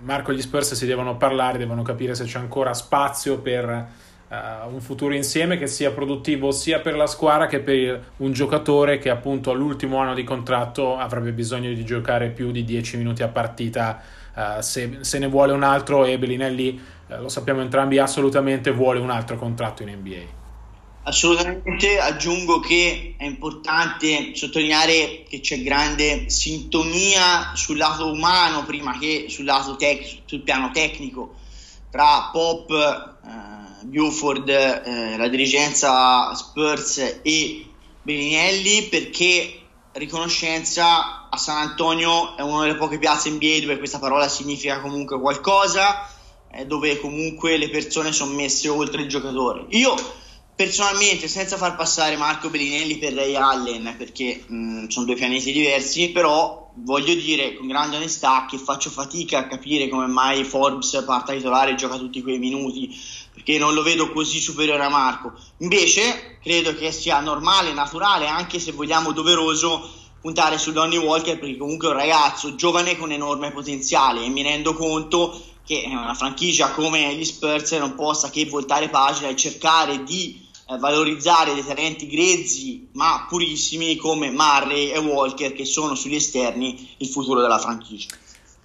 Marco 0.02 0.32
e 0.32 0.34
gli 0.34 0.42
Spurs 0.42 0.74
si 0.74 0.86
devono 0.86 1.16
parlare, 1.16 1.56
devono 1.56 1.82
capire 1.82 2.14
se 2.14 2.24
c'è 2.24 2.38
ancora 2.38 2.74
spazio 2.74 3.40
per 3.40 3.88
uh, 4.28 4.72
un 4.72 4.80
futuro 4.80 5.14
insieme 5.14 5.56
che 5.58 5.66
sia 5.66 5.90
produttivo 5.90 6.50
sia 6.50 6.80
per 6.80 6.96
la 6.96 7.06
squadra 7.06 7.46
che 7.46 7.60
per 7.60 8.12
un 8.18 8.32
giocatore 8.32 8.98
che 8.98 9.10
appunto 9.10 9.50
all'ultimo 9.50 9.98
anno 9.98 10.14
di 10.14 10.24
contratto 10.24 10.96
avrebbe 10.96 11.32
bisogno 11.32 11.72
di 11.72 11.84
giocare 11.84 12.30
più 12.30 12.50
di 12.50 12.64
10 12.64 12.96
minuti 12.96 13.22
a 13.22 13.28
partita 13.28 14.02
uh, 14.34 14.60
se, 14.60 14.98
se, 15.00 15.18
ne 15.18 15.26
vuole 15.26 15.52
un 15.52 15.62
altro 15.62 16.04
e 16.04 16.18
Bellinelli 16.18 16.80
uh, 17.08 17.20
lo 17.20 17.28
sappiamo 17.28 17.60
entrambi 17.60 17.98
assolutamente 17.98 18.70
vuole 18.70 19.00
un 19.00 19.10
altro 19.10 19.36
contratto 19.36 19.82
in 19.82 19.90
NBA. 19.90 20.44
Assolutamente, 21.08 22.00
aggiungo 22.00 22.58
che 22.58 23.14
è 23.16 23.24
importante 23.24 24.34
sottolineare 24.34 25.22
che 25.28 25.38
c'è 25.38 25.62
grande 25.62 26.28
sintonia 26.28 27.52
sul 27.54 27.76
lato 27.76 28.10
umano 28.10 28.64
prima 28.64 28.98
che 28.98 29.26
sul 29.28 29.44
lato 29.44 29.76
tec- 29.76 30.22
sul 30.24 30.40
piano 30.40 30.72
tecnico 30.72 31.36
tra 31.96 32.28
Pop, 32.32 32.70
eh, 32.70 33.55
Buford, 33.86 34.48
eh, 34.48 35.16
la 35.16 35.28
dirigenza 35.28 36.34
Spurs 36.34 37.20
e 37.22 37.66
Bellinelli 38.02 38.84
perché 38.84 39.60
riconoscenza 39.92 41.28
a 41.28 41.36
San 41.36 41.56
Antonio 41.56 42.36
è 42.36 42.42
una 42.42 42.62
delle 42.62 42.76
poche 42.76 42.98
piazze 42.98 43.30
NBA 43.30 43.60
dove 43.60 43.78
questa 43.78 43.98
parola 43.98 44.28
significa 44.28 44.80
comunque 44.80 45.18
qualcosa. 45.20 46.08
eh, 46.52 46.66
dove 46.66 46.98
comunque 47.00 47.56
le 47.56 47.68
persone 47.68 48.12
sono 48.12 48.32
messe 48.32 48.68
oltre 48.68 49.02
il 49.02 49.08
giocatore. 49.08 49.66
Io 49.70 49.94
personalmente, 50.56 51.28
senza 51.28 51.58
far 51.58 51.76
passare 51.76 52.16
Marco 52.16 52.48
Bellinelli 52.48 52.96
per 52.96 53.12
Ray 53.12 53.34
Allen, 53.34 53.94
perché 53.98 54.42
mh, 54.46 54.86
sono 54.86 55.04
due 55.04 55.14
pianeti 55.14 55.52
diversi, 55.52 56.10
però 56.10 56.72
voglio 56.76 57.14
dire 57.14 57.54
con 57.56 57.66
grande 57.66 57.96
onestà 57.96 58.46
che 58.48 58.56
faccio 58.56 58.88
fatica 58.88 59.38
a 59.38 59.46
capire 59.46 59.88
come 59.88 60.06
mai 60.06 60.44
Forbes 60.44 61.02
parta 61.06 61.34
titolare 61.34 61.72
e 61.72 61.74
gioca 61.74 61.98
tutti 61.98 62.22
quei 62.22 62.38
minuti, 62.38 62.90
perché 63.36 63.58
non 63.58 63.74
lo 63.74 63.82
vedo 63.82 64.10
così 64.12 64.40
superiore 64.40 64.82
a 64.82 64.88
Marco. 64.88 65.34
Invece 65.58 66.38
credo 66.42 66.74
che 66.74 66.90
sia 66.90 67.20
normale, 67.20 67.74
naturale, 67.74 68.26
anche 68.26 68.58
se 68.58 68.72
vogliamo 68.72 69.12
doveroso 69.12 69.90
puntare 70.22 70.56
su 70.56 70.72
Donny 70.72 70.96
Walker 70.96 71.38
perché 71.38 71.58
comunque 71.58 71.88
è 71.88 71.90
un 71.90 71.98
ragazzo 71.98 72.54
giovane 72.54 72.96
con 72.96 73.12
enorme 73.12 73.52
potenziale 73.52 74.24
e 74.24 74.30
mi 74.30 74.40
rendo 74.40 74.72
conto 74.72 75.38
che 75.66 75.84
una 75.86 76.14
franchigia 76.14 76.70
come 76.70 77.14
gli 77.14 77.26
Spurs 77.26 77.72
non 77.72 77.94
possa 77.94 78.30
che 78.30 78.46
voltare 78.46 78.88
pagina 78.88 79.28
e 79.28 79.36
cercare 79.36 80.02
di 80.02 80.48
eh, 80.70 80.78
valorizzare 80.78 81.52
dei 81.52 81.64
talenti 81.64 82.06
grezzi 82.06 82.88
ma 82.92 83.26
purissimi 83.28 83.96
come 83.96 84.30
Murray 84.30 84.92
e 84.92 84.98
Walker 84.98 85.52
che 85.52 85.66
sono 85.66 85.94
sugli 85.94 86.14
esterni 86.14 86.94
il 86.96 87.08
futuro 87.08 87.42
della 87.42 87.58
franchigia. 87.58 88.16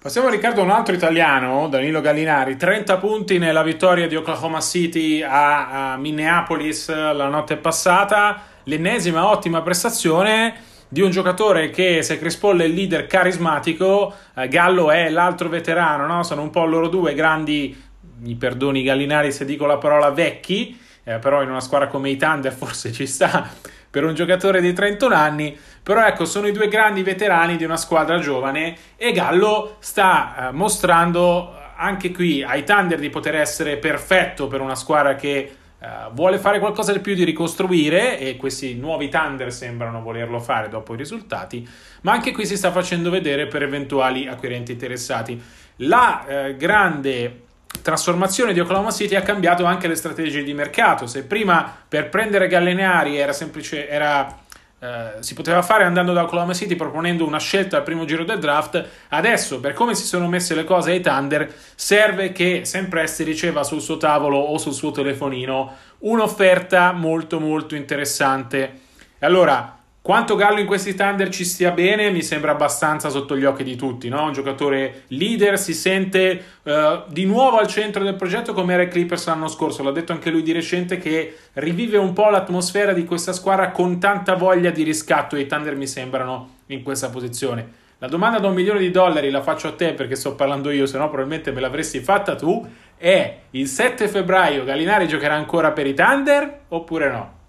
Passiamo 0.02 0.30
Riccardo 0.30 0.62
a 0.62 0.64
un 0.64 0.70
altro 0.70 0.96
italiano, 0.96 1.68
Danilo 1.68 2.00
Gallinari, 2.00 2.56
30 2.56 2.96
punti 2.96 3.38
nella 3.38 3.62
vittoria 3.62 4.08
di 4.08 4.16
Oklahoma 4.16 4.60
City 4.60 5.22
a, 5.22 5.92
a 5.92 5.96
Minneapolis 5.96 6.88
la 6.88 7.28
notte 7.28 7.56
passata, 7.56 8.42
l'ennesima 8.64 9.28
ottima 9.28 9.62
prestazione 9.62 10.54
di 10.88 11.02
un 11.02 11.12
giocatore 11.12 11.70
che 11.70 12.02
se 12.02 12.18
Crispolle 12.18 12.64
è 12.64 12.66
il 12.66 12.74
leader 12.74 13.06
carismatico, 13.06 14.12
eh, 14.34 14.48
Gallo 14.48 14.90
è 14.90 15.08
l'altro 15.08 15.48
veterano, 15.48 16.04
no? 16.04 16.24
sono 16.24 16.42
un 16.42 16.50
po' 16.50 16.64
loro 16.64 16.88
due 16.88 17.14
grandi, 17.14 17.80
mi 18.22 18.34
perdoni 18.34 18.82
Gallinari 18.82 19.30
se 19.30 19.44
dico 19.44 19.66
la 19.66 19.78
parola 19.78 20.10
vecchi, 20.10 20.76
eh, 21.04 21.20
però 21.20 21.44
in 21.44 21.48
una 21.48 21.60
squadra 21.60 21.86
come 21.86 22.10
i 22.10 22.16
Thunder 22.16 22.52
forse 22.52 22.90
ci 22.90 23.06
sta 23.06 23.48
per 23.92 24.04
un 24.04 24.14
giocatore 24.14 24.62
di 24.62 24.72
31 24.72 25.14
anni, 25.14 25.54
però 25.82 26.06
ecco 26.06 26.24
sono 26.24 26.46
i 26.46 26.52
due 26.52 26.68
grandi 26.68 27.02
veterani 27.02 27.56
di 27.56 27.64
una 27.64 27.76
squadra 27.76 28.18
giovane 28.18 28.76
e 28.96 29.12
Gallo 29.12 29.76
sta 29.80 30.48
eh, 30.48 30.52
mostrando 30.52 31.58
anche 31.76 32.12
qui 32.12 32.42
ai 32.42 32.64
Thunder 32.64 32.98
di 32.98 33.10
poter 33.10 33.36
essere 33.36 33.76
perfetto 33.76 34.46
per 34.46 34.60
una 34.60 34.76
squadra 34.76 35.16
che 35.16 35.56
eh, 35.82 35.88
vuole 36.12 36.38
fare 36.38 36.60
qualcosa 36.60 36.92
di 36.92 37.00
più 37.00 37.14
di 37.14 37.24
ricostruire 37.24 38.16
e 38.18 38.36
questi 38.36 38.76
nuovi 38.76 39.08
Thunder 39.08 39.52
sembrano 39.52 40.00
volerlo 40.00 40.38
fare 40.38 40.68
dopo 40.68 40.94
i 40.94 40.96
risultati, 40.96 41.68
ma 42.02 42.12
anche 42.12 42.30
qui 42.30 42.46
si 42.46 42.56
sta 42.56 42.70
facendo 42.70 43.10
vedere 43.10 43.48
per 43.48 43.62
eventuali 43.62 44.28
acquirenti 44.28 44.70
interessati. 44.70 45.42
La 45.76 46.24
eh, 46.24 46.56
grande 46.56 47.40
trasformazione 47.82 48.52
di 48.52 48.60
Oklahoma 48.60 48.92
City 48.92 49.16
ha 49.16 49.22
cambiato 49.22 49.64
anche 49.64 49.88
le 49.88 49.96
strategie 49.96 50.44
di 50.44 50.54
mercato. 50.54 51.06
Se 51.06 51.24
prima 51.24 51.74
per 51.88 52.08
prendere 52.10 52.46
Gallinari 52.46 53.16
era 53.16 53.32
semplice, 53.32 53.88
era, 53.88 54.41
eh, 54.82 55.22
si 55.22 55.34
poteva 55.34 55.62
fare 55.62 55.84
andando 55.84 56.12
da 56.12 56.24
Oklahoma 56.24 56.54
City 56.54 56.74
proponendo 56.74 57.24
una 57.24 57.38
scelta 57.38 57.76
al 57.76 57.84
primo 57.84 58.04
giro 58.04 58.24
del 58.24 58.40
draft, 58.40 58.84
adesso 59.10 59.60
per 59.60 59.74
come 59.74 59.94
si 59.94 60.04
sono 60.04 60.26
messe 60.26 60.56
le 60.56 60.64
cose 60.64 60.90
ai 60.90 61.00
Thunder 61.00 61.54
serve 61.76 62.32
che 62.32 62.62
sempre 62.64 63.06
si 63.06 63.22
riceva 63.22 63.62
sul 63.62 63.80
suo 63.80 63.96
tavolo 63.96 64.38
o 64.38 64.58
sul 64.58 64.72
suo 64.72 64.90
telefonino 64.90 65.72
un'offerta 65.98 66.90
molto 66.90 67.38
molto 67.38 67.76
interessante. 67.76 68.80
Allora, 69.20 69.81
quanto 70.02 70.34
Gallo 70.34 70.58
in 70.58 70.66
questi 70.66 70.94
Thunder 70.94 71.28
ci 71.28 71.44
stia 71.44 71.70
bene 71.70 72.10
mi 72.10 72.22
sembra 72.22 72.50
abbastanza 72.50 73.08
sotto 73.08 73.36
gli 73.36 73.44
occhi 73.44 73.62
di 73.62 73.76
tutti, 73.76 74.08
no? 74.08 74.24
un 74.24 74.32
giocatore 74.32 75.04
leader, 75.08 75.56
si 75.56 75.72
sente 75.72 76.44
uh, 76.64 77.04
di 77.06 77.24
nuovo 77.24 77.58
al 77.58 77.68
centro 77.68 78.02
del 78.02 78.16
progetto 78.16 78.52
come 78.52 78.74
era 78.74 78.82
i 78.82 78.88
Clippers 78.88 79.26
l'anno 79.26 79.46
scorso, 79.46 79.84
l'ha 79.84 79.92
detto 79.92 80.10
anche 80.10 80.30
lui 80.30 80.42
di 80.42 80.50
recente 80.50 80.98
che 80.98 81.36
rivive 81.54 81.98
un 81.98 82.12
po' 82.12 82.30
l'atmosfera 82.30 82.92
di 82.92 83.04
questa 83.04 83.32
squadra 83.32 83.70
con 83.70 84.00
tanta 84.00 84.34
voglia 84.34 84.70
di 84.70 84.82
riscatto 84.82 85.36
e 85.36 85.42
i 85.42 85.46
Thunder 85.46 85.76
mi 85.76 85.86
sembrano 85.86 86.56
in 86.66 86.82
questa 86.82 87.08
posizione. 87.08 87.80
La 87.98 88.08
domanda 88.08 88.40
da 88.40 88.48
un 88.48 88.54
milione 88.54 88.80
di 88.80 88.90
dollari 88.90 89.30
la 89.30 89.42
faccio 89.42 89.68
a 89.68 89.72
te 89.74 89.92
perché 89.92 90.16
sto 90.16 90.34
parlando 90.34 90.72
io, 90.72 90.86
se 90.86 90.98
no 90.98 91.06
probabilmente 91.06 91.52
me 91.52 91.60
l'avresti 91.60 92.00
fatta 92.00 92.34
tu, 92.34 92.68
è 92.96 93.38
il 93.50 93.68
7 93.68 94.08
febbraio 94.08 94.64
Gallinari 94.64 95.06
giocherà 95.06 95.34
ancora 95.34 95.70
per 95.70 95.86
i 95.86 95.94
Thunder 95.94 96.62
oppure 96.66 97.08
no? 97.08 97.40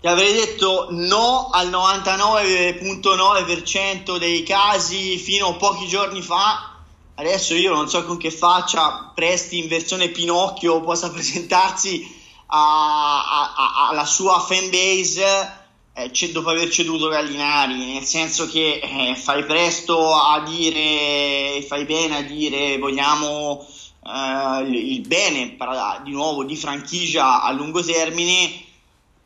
Ti 0.00 0.06
avrei 0.06 0.32
detto 0.32 0.86
no 0.92 1.50
al 1.50 1.68
99,9% 1.68 4.16
dei 4.16 4.42
casi 4.44 5.18
fino 5.18 5.48
a 5.48 5.56
pochi 5.56 5.86
giorni 5.86 6.22
fa. 6.22 6.76
Adesso 7.16 7.54
io 7.54 7.74
non 7.74 7.86
so 7.86 8.06
con 8.06 8.16
che 8.16 8.30
faccia 8.30 9.12
Presti 9.14 9.58
in 9.58 9.68
versione 9.68 10.08
Pinocchio 10.08 10.80
possa 10.80 11.10
presentarsi 11.12 12.18
alla 12.46 14.06
sua 14.06 14.40
fanbase 14.40 15.58
eh, 15.92 16.10
dopo 16.32 16.48
aver 16.48 16.70
ceduto 16.70 17.08
Gallinari, 17.08 17.92
nel 17.92 18.04
senso 18.04 18.48
che 18.48 18.80
eh, 18.82 19.14
fai 19.16 19.44
presto 19.44 20.14
a 20.14 20.40
dire, 20.40 21.62
fai 21.68 21.84
bene 21.84 22.16
a 22.16 22.22
dire 22.22 22.78
vogliamo 22.78 23.66
eh, 24.06 24.62
il 24.66 25.06
bene 25.06 25.58
di 26.04 26.12
nuovo 26.12 26.44
di 26.44 26.56
franchigia 26.56 27.42
a 27.42 27.52
lungo 27.52 27.84
termine 27.84 28.68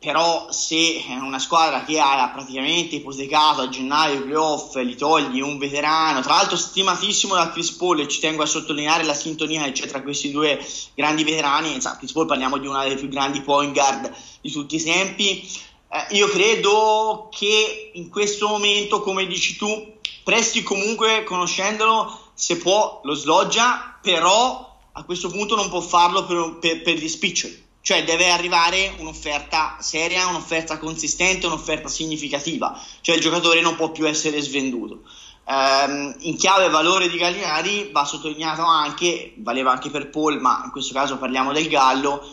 però 0.05 0.51
se 0.51 1.03
una 1.19 1.39
squadra 1.39 1.83
che 1.83 1.99
ha 1.99 2.29
praticamente 2.29 2.97
ipotecato 2.97 3.61
a 3.61 3.69
gennaio 3.69 4.19
i 4.19 4.21
playoff 4.21 4.77
gli 4.77 4.93
togli 4.95 5.41
un 5.41 5.57
veterano, 5.57 6.21
tra 6.21 6.35
l'altro 6.35 6.57
stimatissimo 6.57 7.33
da 7.33 7.49
Chris 7.49 7.71
Paul 7.71 8.01
e 8.01 8.07
ci 8.07 8.19
tengo 8.19 8.43
a 8.43 8.45
sottolineare 8.45 9.03
la 9.03 9.15
sintonia 9.15 9.63
che 9.63 9.71
c'è 9.71 9.87
tra 9.87 10.03
questi 10.03 10.29
due 10.29 10.63
grandi 10.93 11.23
veterani, 11.23 11.73
insomma, 11.73 11.97
Chris 11.97 12.11
Paul 12.11 12.27
parliamo 12.27 12.59
di 12.59 12.67
una 12.67 12.83
delle 12.83 12.97
più 12.97 13.07
grandi 13.07 13.41
point 13.41 13.73
guard 13.73 14.13
di 14.41 14.51
tutti 14.51 14.75
i 14.75 14.83
tempi, 14.83 15.49
eh, 15.89 16.15
io 16.15 16.27
credo 16.27 17.27
che 17.31 17.89
in 17.95 18.09
questo 18.09 18.47
momento, 18.47 19.01
come 19.01 19.25
dici 19.25 19.55
tu, 19.55 19.93
Presti 20.23 20.63
comunque 20.63 21.23
conoscendolo, 21.23 22.31
se 22.33 22.57
può 22.57 22.99
lo 23.03 23.13
sloggia, 23.13 23.99
però 24.01 24.75
a 24.93 25.03
questo 25.03 25.29
punto 25.29 25.55
non 25.55 25.69
può 25.69 25.81
farlo 25.81 26.25
per, 26.25 26.57
per, 26.59 26.81
per 26.81 26.95
gli 26.95 27.07
spiccioli 27.07 27.64
cioè 27.85 28.03
deve 28.03 28.31
arrivare 28.31 28.95
un'offerta 28.97 29.77
seria, 29.79 30.25
un'offerta 30.25 30.79
consistente, 30.79 31.45
un'offerta 31.45 31.87
significativa, 31.87 32.75
cioè 33.01 33.13
il 33.13 33.21
giocatore 33.21 33.61
non 33.61 33.75
può 33.75 33.91
più 33.91 34.07
essere 34.07 34.41
svenduto. 34.41 35.01
Um, 35.43 36.15
in 36.21 36.35
chiave 36.35 36.67
valore 36.69 37.07
di 37.07 37.17
Gallinari 37.19 37.91
va 37.91 38.03
sottolineato 38.03 38.63
anche, 38.63 39.35
valeva 39.37 39.69
anche 39.69 39.91
per 39.91 40.09
Paul, 40.09 40.41
ma 40.41 40.63
in 40.65 40.71
questo 40.71 40.95
caso 40.95 41.19
parliamo 41.19 41.53
del 41.53 41.67
Gallo, 41.67 42.27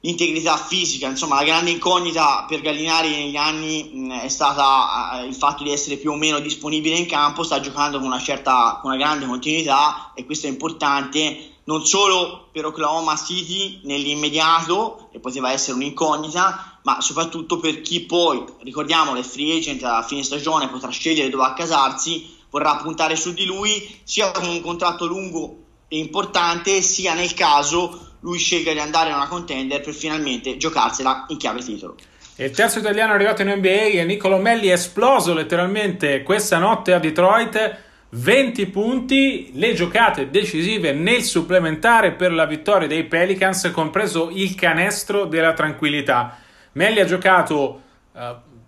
l'integrità 0.00 0.56
fisica, 0.56 1.06
insomma 1.06 1.36
la 1.36 1.44
grande 1.44 1.70
incognita 1.70 2.44
per 2.48 2.60
Gallinari 2.60 3.10
negli 3.10 3.36
anni 3.36 3.92
mh, 3.94 4.22
è 4.22 4.28
stata 4.28 5.20
uh, 5.20 5.24
il 5.24 5.36
fatto 5.36 5.62
di 5.62 5.70
essere 5.70 5.98
più 5.98 6.10
o 6.10 6.16
meno 6.16 6.40
disponibile 6.40 6.96
in 6.96 7.06
campo, 7.06 7.44
sta 7.44 7.60
giocando 7.60 7.98
con 7.98 8.08
una 8.08 8.20
certa, 8.20 8.80
con 8.82 8.90
una 8.90 8.98
grande 8.98 9.26
continuità 9.26 10.10
e 10.16 10.24
questo 10.24 10.48
è 10.48 10.50
importante 10.50 11.49
non 11.64 11.84
solo 11.84 12.48
per 12.52 12.64
Oklahoma 12.66 13.16
City 13.16 13.80
nell'immediato, 13.84 15.08
e 15.12 15.20
poteva 15.20 15.52
essere 15.52 15.76
un'incognita, 15.76 16.80
ma 16.82 17.00
soprattutto 17.00 17.58
per 17.58 17.80
chi 17.82 18.00
poi, 18.00 18.44
ricordiamo, 18.62 19.14
è 19.14 19.22
free 19.22 19.58
agent 19.58 19.82
a 19.84 20.02
fine 20.02 20.22
stagione, 20.22 20.68
potrà 20.68 20.90
scegliere 20.90 21.28
dove 21.28 21.44
accasarsi, 21.44 22.38
vorrà 22.50 22.76
puntare 22.76 23.16
su 23.16 23.32
di 23.32 23.44
lui, 23.44 24.00
sia 24.04 24.30
con 24.30 24.48
un 24.48 24.60
contratto 24.60 25.06
lungo 25.06 25.56
e 25.88 25.98
importante, 25.98 26.82
sia 26.82 27.14
nel 27.14 27.34
caso 27.34 28.08
lui 28.20 28.38
scelga 28.38 28.72
di 28.72 28.78
andare 28.78 29.10
in 29.10 29.16
una 29.16 29.28
contender 29.28 29.80
per 29.80 29.94
finalmente 29.94 30.56
giocarsela 30.56 31.26
in 31.28 31.36
chiave 31.36 31.62
titolo. 31.62 31.96
Il 32.36 32.50
terzo 32.52 32.78
italiano 32.78 33.12
arrivato 33.12 33.42
in 33.42 33.48
NBA 33.48 33.98
è 33.98 34.04
Nicolo 34.04 34.38
Melli, 34.38 34.70
esploso 34.70 35.34
letteralmente 35.34 36.22
questa 36.22 36.58
notte 36.58 36.94
a 36.94 36.98
Detroit 36.98 37.88
20 38.12 38.66
punti, 38.66 39.50
le 39.54 39.72
giocate 39.72 40.30
decisive 40.30 40.92
nel 40.92 41.22
supplementare 41.22 42.10
per 42.10 42.32
la 42.32 42.44
vittoria 42.44 42.88
dei 42.88 43.04
Pelicans, 43.04 43.70
compreso 43.72 44.30
il 44.32 44.56
canestro 44.56 45.26
della 45.26 45.52
tranquillità. 45.52 46.36
Melli 46.72 46.98
ha 46.98 47.04
giocato 47.04 47.82
uh, 48.10 48.20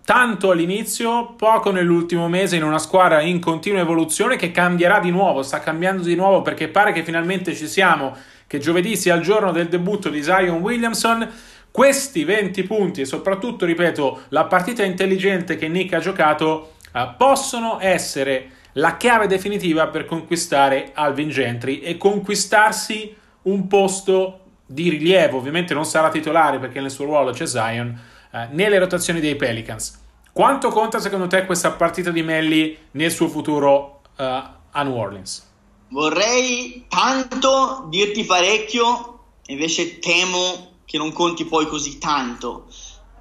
tanto 0.05 0.51
all'inizio, 0.51 1.33
poco 1.33 1.71
nell'ultimo 1.71 2.29
mese 2.29 2.55
in 2.55 2.63
una 2.63 2.77
squadra 2.77 3.19
in 3.19 3.41
continua 3.41 3.81
evoluzione 3.81 4.37
che 4.37 4.51
cambierà 4.51 4.99
di 4.99 5.11
nuovo, 5.11 5.43
sta 5.43 5.59
cambiando 5.59 6.03
di 6.03 6.15
nuovo 6.15 6.41
perché 6.41 6.69
pare 6.69 6.93
che 6.93 7.03
finalmente 7.03 7.53
ci 7.53 7.67
siamo, 7.67 8.15
che 8.47 8.59
giovedì 8.59 8.95
sia 8.95 9.15
il 9.15 9.23
giorno 9.23 9.51
del 9.51 9.67
debutto 9.67 10.07
di 10.07 10.23
Zion 10.23 10.61
Williamson. 10.61 11.29
Questi 11.69 12.23
20 12.23 12.63
punti 12.63 13.01
e 13.01 13.05
soprattutto, 13.05 13.65
ripeto, 13.65 14.21
la 14.29 14.45
partita 14.45 14.85
intelligente 14.85 15.57
che 15.57 15.67
Nick 15.67 15.91
ha 15.91 15.99
giocato 15.99 16.75
uh, 16.93 17.17
possono 17.17 17.79
essere 17.81 18.61
la 18.73 18.97
chiave 18.97 19.27
definitiva 19.27 19.87
per 19.87 20.05
conquistare 20.05 20.91
Alvin 20.93 21.29
Gentry 21.29 21.79
e 21.79 21.97
conquistarsi 21.97 23.15
un 23.43 23.67
posto 23.67 24.39
di 24.65 24.89
rilievo. 24.89 25.37
Ovviamente 25.37 25.73
non 25.73 25.85
sarà 25.85 26.09
titolare 26.09 26.59
perché 26.59 26.79
nel 26.81 26.91
suo 26.91 27.05
ruolo 27.05 27.31
c'è 27.31 27.45
Zion, 27.45 27.99
eh, 28.31 28.47
nelle 28.51 28.79
rotazioni 28.79 29.19
dei 29.19 29.35
Pelicans. 29.35 30.01
Quanto 30.31 30.69
conta 30.69 30.99
secondo 30.99 31.27
te 31.27 31.45
questa 31.45 31.71
partita 31.71 32.09
di 32.09 32.23
Melli 32.23 32.77
nel 32.91 33.11
suo 33.11 33.27
futuro 33.27 34.01
eh, 34.17 34.23
a 34.23 34.83
New 34.83 34.95
Orleans? 34.95 35.51
vorrei 35.93 36.85
tanto 36.89 37.85
dirti 37.89 38.25
parecchio, 38.25 39.19
invece 39.45 39.99
temo 39.99 40.79
che 40.85 40.97
non 40.97 41.13
conti 41.13 41.45
poi 41.45 41.67
così 41.67 41.97
tanto. 41.99 42.67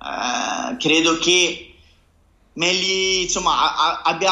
Uh, 0.01 0.77
credo 0.79 1.17
che 1.19 1.75
Melli 2.55 3.23
insomma, 3.23 3.77
a- 3.77 4.01
abbia 4.03 4.31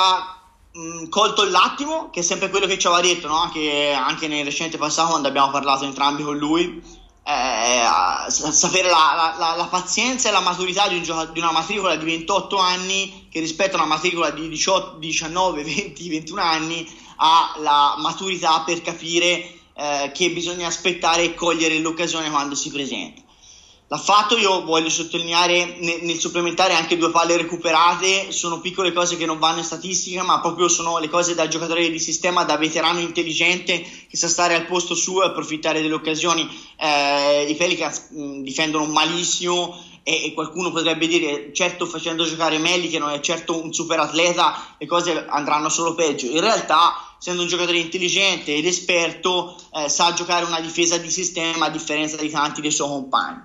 mh, 0.73 1.09
colto 1.09 1.45
l'attimo, 1.45 2.11
che 2.11 2.21
è 2.21 2.23
sempre 2.23 2.51
quello 2.51 2.67
che 2.67 2.79
ci 2.79 2.87
aveva 2.87 3.03
detto, 3.03 3.29
no? 3.29 3.39
anche, 3.39 3.93
anche 3.93 4.29
nel 4.29 4.45
recente 4.45 4.79
passato 4.79 5.11
quando 5.11 5.29
abbiamo 5.29 5.51
parlato 5.51 5.85
entrambi 5.85 6.23
con 6.23 6.37
lui 6.37 6.99
eh, 7.23 8.31
sapere 8.31 8.89
la, 8.89 9.35
la, 9.39 9.55
la, 9.57 9.67
pazienza 9.67 10.29
e 10.29 10.33
la 10.33 10.41
maturità 10.41 10.89
di, 10.89 10.97
un 10.97 11.03
gioco, 11.03 11.27
di, 11.27 11.39
una 11.39 11.53
matricola 11.53 11.95
di 11.97 12.05
28 12.05 12.57
anni 12.57 13.29
che 13.31 13.41
rispetto 13.41 13.77
a 13.77 13.81
una 13.81 13.95
matricola 13.95 14.31
di 14.31 14.49
18, 14.49 14.97
19, 14.99 15.63
20, 15.63 16.09
21 16.09 16.41
anni 16.41 16.99
ha 17.17 17.55
la 17.59 17.97
maturità 17.99 18.63
per 18.63 18.81
capire 18.83 19.53
eh, 19.75 20.11
che 20.13 20.31
bisogna 20.31 20.67
aspettare 20.67 21.25
e 21.25 21.35
cogliere 21.35 21.79
l'occasione 21.79 22.31
quando 22.31 22.55
si 22.55 22.71
presenta 22.71 23.23
l'ha 23.91 23.99
fatto. 23.99 24.37
Io 24.39 24.65
voglio 24.65 24.89
sottolineare 24.89 25.77
nel, 25.81 25.99
nel, 26.03 26.19
supplementare 26.19 26.75
anche 26.75 26.97
due 26.97 27.11
palle 27.11 27.37
recuperate. 27.37 28.31
Sono 28.31 28.61
piccole 28.61 28.93
cose 28.93 29.17
che 29.17 29.27
non 29.27 29.39
vanno 29.39 29.59
in 29.59 29.65
statistica, 29.65 30.23
ma 30.23 30.41
proprio 30.41 30.69
sono 30.69 30.99
le 30.99 31.09
cose 31.09 31.35
da 31.35 31.49
giocatore 31.49 31.91
di 31.91 31.99
sistema, 31.99 32.45
da 32.45 32.57
veterano 32.57 33.01
intelligente 33.01 33.81
che 33.81 34.17
sa 34.17 34.29
stare 34.29 34.55
al 34.55 34.67
posto 34.67 34.95
suo 34.95 35.23
e 35.23 35.27
approfittare 35.27 35.83
delle 35.83 35.95
occasioni. 35.95 36.49
Eh, 36.77 37.51
I 37.51 37.55
Pelicans 37.57 38.09
mh, 38.11 38.43
difendono 38.43 38.87
malissimo. 38.87 39.89
E, 40.03 40.25
e, 40.25 40.33
qualcuno 40.33 40.71
potrebbe 40.71 41.07
dire 41.07 41.53
certo 41.53 41.85
facendo 41.85 42.25
giocare 42.25 42.57
Melli 42.57 42.89
che 42.89 42.99
non 42.99 43.11
è 43.11 43.21
certo 43.21 43.63
un 43.63 43.71
super 43.71 44.01
atleta 44.01 44.75
le 44.79 44.87
cose 44.87 45.27
andranno 45.29 45.69
solo 45.69 45.95
peggio 45.95 46.25
in 46.25 46.41
realtà 46.41 47.17
essendo 47.19 47.43
un 47.43 47.49
giocatore 47.49 47.77
intelligente 47.77 48.55
ed 48.55 48.65
esperto 48.65 49.55
eh, 49.75 49.91
sa 49.91 50.15
giocare 50.15 50.47
una 50.47 50.61
difesa 50.61 50.97
di 50.97 51.11
sistema 51.11 51.67
a 51.67 51.71
differenza 51.71 52.17
di 52.17 52.31
tanti 52.31 52.63
dei 52.63 52.71
suoi 52.71 52.89
compagni 52.89 53.43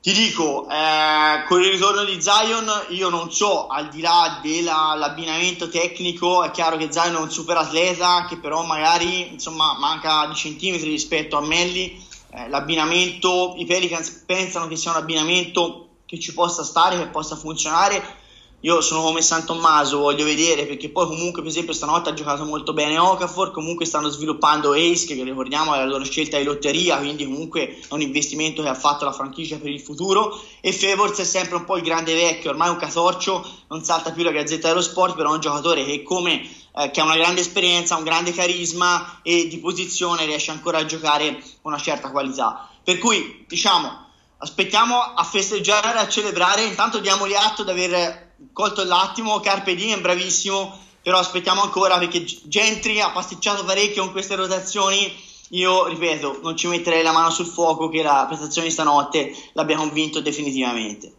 ti 0.00 0.12
dico, 0.12 0.68
eh, 0.70 1.44
con 1.48 1.60
il 1.60 1.70
ritorno 1.70 2.04
di 2.04 2.22
Zion, 2.22 2.70
io 2.90 3.08
non 3.08 3.32
so, 3.32 3.66
al 3.66 3.88
di 3.88 4.00
là 4.00 4.38
dell'abbinamento 4.42 5.68
tecnico, 5.68 6.44
è 6.44 6.50
chiaro 6.52 6.76
che 6.76 6.92
Zion 6.92 7.16
è 7.16 7.18
un 7.18 7.30
super 7.30 7.56
atleta 7.56 8.26
che 8.28 8.38
però 8.38 8.62
magari 8.62 9.32
insomma, 9.32 9.76
manca 9.78 10.26
di 10.26 10.34
centimetri 10.34 10.88
rispetto 10.88 11.36
a 11.36 11.40
Melli. 11.40 12.06
Eh, 12.30 12.48
l'abbinamento, 12.48 13.54
i 13.56 13.64
Pelicans 13.64 14.10
pensano 14.24 14.68
che 14.68 14.76
sia 14.76 14.92
un 14.92 14.98
abbinamento 14.98 15.88
che 16.06 16.20
ci 16.20 16.32
possa 16.32 16.62
stare, 16.62 16.96
che 16.96 17.08
possa 17.08 17.36
funzionare 17.36 18.26
io 18.60 18.80
sono 18.80 19.02
come 19.02 19.22
San 19.22 19.44
Tommaso, 19.44 19.98
voglio 19.98 20.24
vedere 20.24 20.66
perché 20.66 20.88
poi 20.88 21.06
comunque 21.06 21.42
per 21.42 21.50
esempio 21.50 21.72
stanotte 21.72 22.10
ha 22.10 22.14
giocato 22.14 22.44
molto 22.44 22.72
bene 22.72 22.98
Okafor, 22.98 23.52
comunque 23.52 23.84
stanno 23.84 24.08
sviluppando 24.08 24.72
Ace 24.72 25.06
che 25.06 25.22
ricordiamo 25.22 25.74
è 25.74 25.78
la 25.78 25.84
loro 25.84 26.02
scelta 26.04 26.38
di 26.38 26.44
lotteria, 26.44 26.98
quindi 26.98 27.24
comunque 27.24 27.78
è 27.78 27.94
un 27.94 28.00
investimento 28.00 28.62
che 28.62 28.68
ha 28.68 28.74
fatto 28.74 29.04
la 29.04 29.12
franchigia 29.12 29.58
per 29.58 29.70
il 29.70 29.80
futuro 29.80 30.40
e 30.60 30.72
Favors 30.72 31.18
è 31.20 31.24
sempre 31.24 31.54
un 31.54 31.64
po' 31.64 31.76
il 31.76 31.84
grande 31.84 32.14
vecchio, 32.14 32.50
ormai 32.50 32.70
un 32.70 32.76
casorcio, 32.76 33.46
non 33.68 33.84
salta 33.84 34.10
più 34.10 34.24
la 34.24 34.32
gazzetta 34.32 34.68
dello 34.68 34.82
sport, 34.82 35.14
però 35.14 35.30
è 35.30 35.34
un 35.34 35.40
giocatore 35.40 35.84
che 35.84 36.02
come 36.02 36.42
eh, 36.78 36.90
che 36.90 37.00
ha 37.00 37.04
una 37.04 37.16
grande 37.16 37.42
esperienza, 37.42 37.96
un 37.96 38.02
grande 38.02 38.32
carisma 38.32 39.20
e 39.22 39.46
di 39.46 39.58
posizione 39.58 40.26
riesce 40.26 40.50
ancora 40.50 40.78
a 40.78 40.84
giocare 40.84 41.34
con 41.62 41.72
una 41.72 41.80
certa 41.80 42.10
qualità. 42.10 42.68
Per 42.82 42.98
cui 42.98 43.44
diciamo 43.46 44.06
aspettiamo 44.38 44.96
a 44.96 45.22
festeggiare, 45.22 45.98
a 45.98 46.08
celebrare, 46.08 46.64
intanto 46.64 46.98
diamogli 46.98 47.34
atto 47.34 47.64
di 47.64 47.70
aver 47.70 48.27
colto 48.52 48.84
l'attimo, 48.84 49.40
Carpe 49.40 49.74
Diem 49.74 50.00
bravissimo, 50.00 50.78
però 51.02 51.18
aspettiamo 51.18 51.62
ancora 51.62 51.98
perché 51.98 52.24
Gentry 52.24 53.00
ha 53.00 53.10
pasticciato 53.10 53.64
parecchio 53.64 54.02
con 54.02 54.12
queste 54.12 54.36
rotazioni. 54.36 55.26
Io 55.50 55.86
ripeto, 55.86 56.40
non 56.42 56.56
ci 56.56 56.66
metterei 56.66 57.02
la 57.02 57.12
mano 57.12 57.30
sul 57.30 57.46
fuoco 57.46 57.88
che 57.88 58.02
la 58.02 58.26
prestazione 58.26 58.68
di 58.68 58.72
stanotte 58.72 59.32
l'abbia 59.54 59.76
convinto 59.76 60.20
definitivamente. 60.20 61.12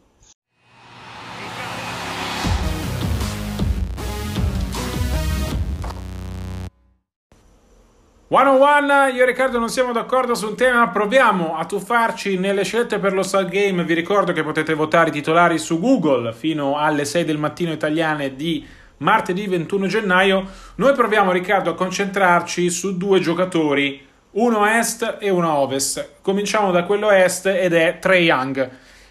101, 8.31 9.07
io 9.07 9.23
e 9.23 9.25
Riccardo 9.25 9.57
non 9.57 9.69
siamo 9.69 9.91
d'accordo 9.91 10.35
su 10.35 10.45
un 10.49 10.55
tema, 10.55 10.87
proviamo 10.89 11.57
a 11.57 11.65
tuffarci 11.65 12.37
nelle 12.37 12.63
scelte 12.63 12.99
per 12.99 13.11
lo 13.11 13.23
Star 13.23 13.45
Game. 13.45 13.83
Vi 13.83 13.95
ricordo 13.95 14.33
che 14.33 14.43
potete 14.43 14.75
votare 14.75 15.09
i 15.09 15.11
titolari 15.11 15.57
su 15.57 15.79
Google 15.79 16.31
fino 16.31 16.77
alle 16.77 17.05
6 17.05 17.25
del 17.25 17.39
mattino 17.39 17.71
italiane 17.71 18.35
di 18.35 18.63
martedì 18.97 19.47
21 19.47 19.87
gennaio. 19.87 20.45
Noi 20.75 20.93
proviamo, 20.93 21.31
Riccardo, 21.31 21.71
a 21.71 21.73
concentrarci 21.73 22.69
su 22.69 22.97
due 22.97 23.19
giocatori, 23.19 24.05
uno 24.33 24.63
est 24.67 25.17
e 25.19 25.31
uno 25.31 25.51
ovest. 25.51 26.17
Cominciamo 26.21 26.69
da 26.69 26.83
quello 26.83 27.09
est 27.09 27.47
ed 27.47 27.73
è 27.73 27.97
Trey 27.99 28.25
Young. 28.25 28.69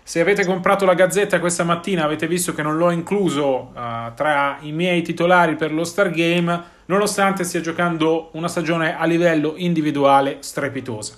Se 0.08 0.20
avete 0.20 0.46
comprato 0.46 0.86
la 0.86 0.94
gazzetta 0.94 1.38
questa 1.38 1.64
mattina 1.64 2.02
avete 2.02 2.26
visto 2.26 2.54
che 2.54 2.62
non 2.62 2.78
l'ho 2.78 2.90
incluso 2.90 3.72
uh, 3.74 4.14
tra 4.14 4.56
i 4.62 4.72
miei 4.72 5.02
titolari 5.02 5.54
per 5.54 5.70
lo 5.70 5.84
Star 5.84 6.08
Game 6.08 6.62
nonostante 6.86 7.44
stia 7.44 7.60
giocando 7.60 8.30
una 8.32 8.48
stagione 8.48 8.96
a 8.96 9.04
livello 9.04 9.52
individuale 9.56 10.38
strepitosa. 10.40 11.12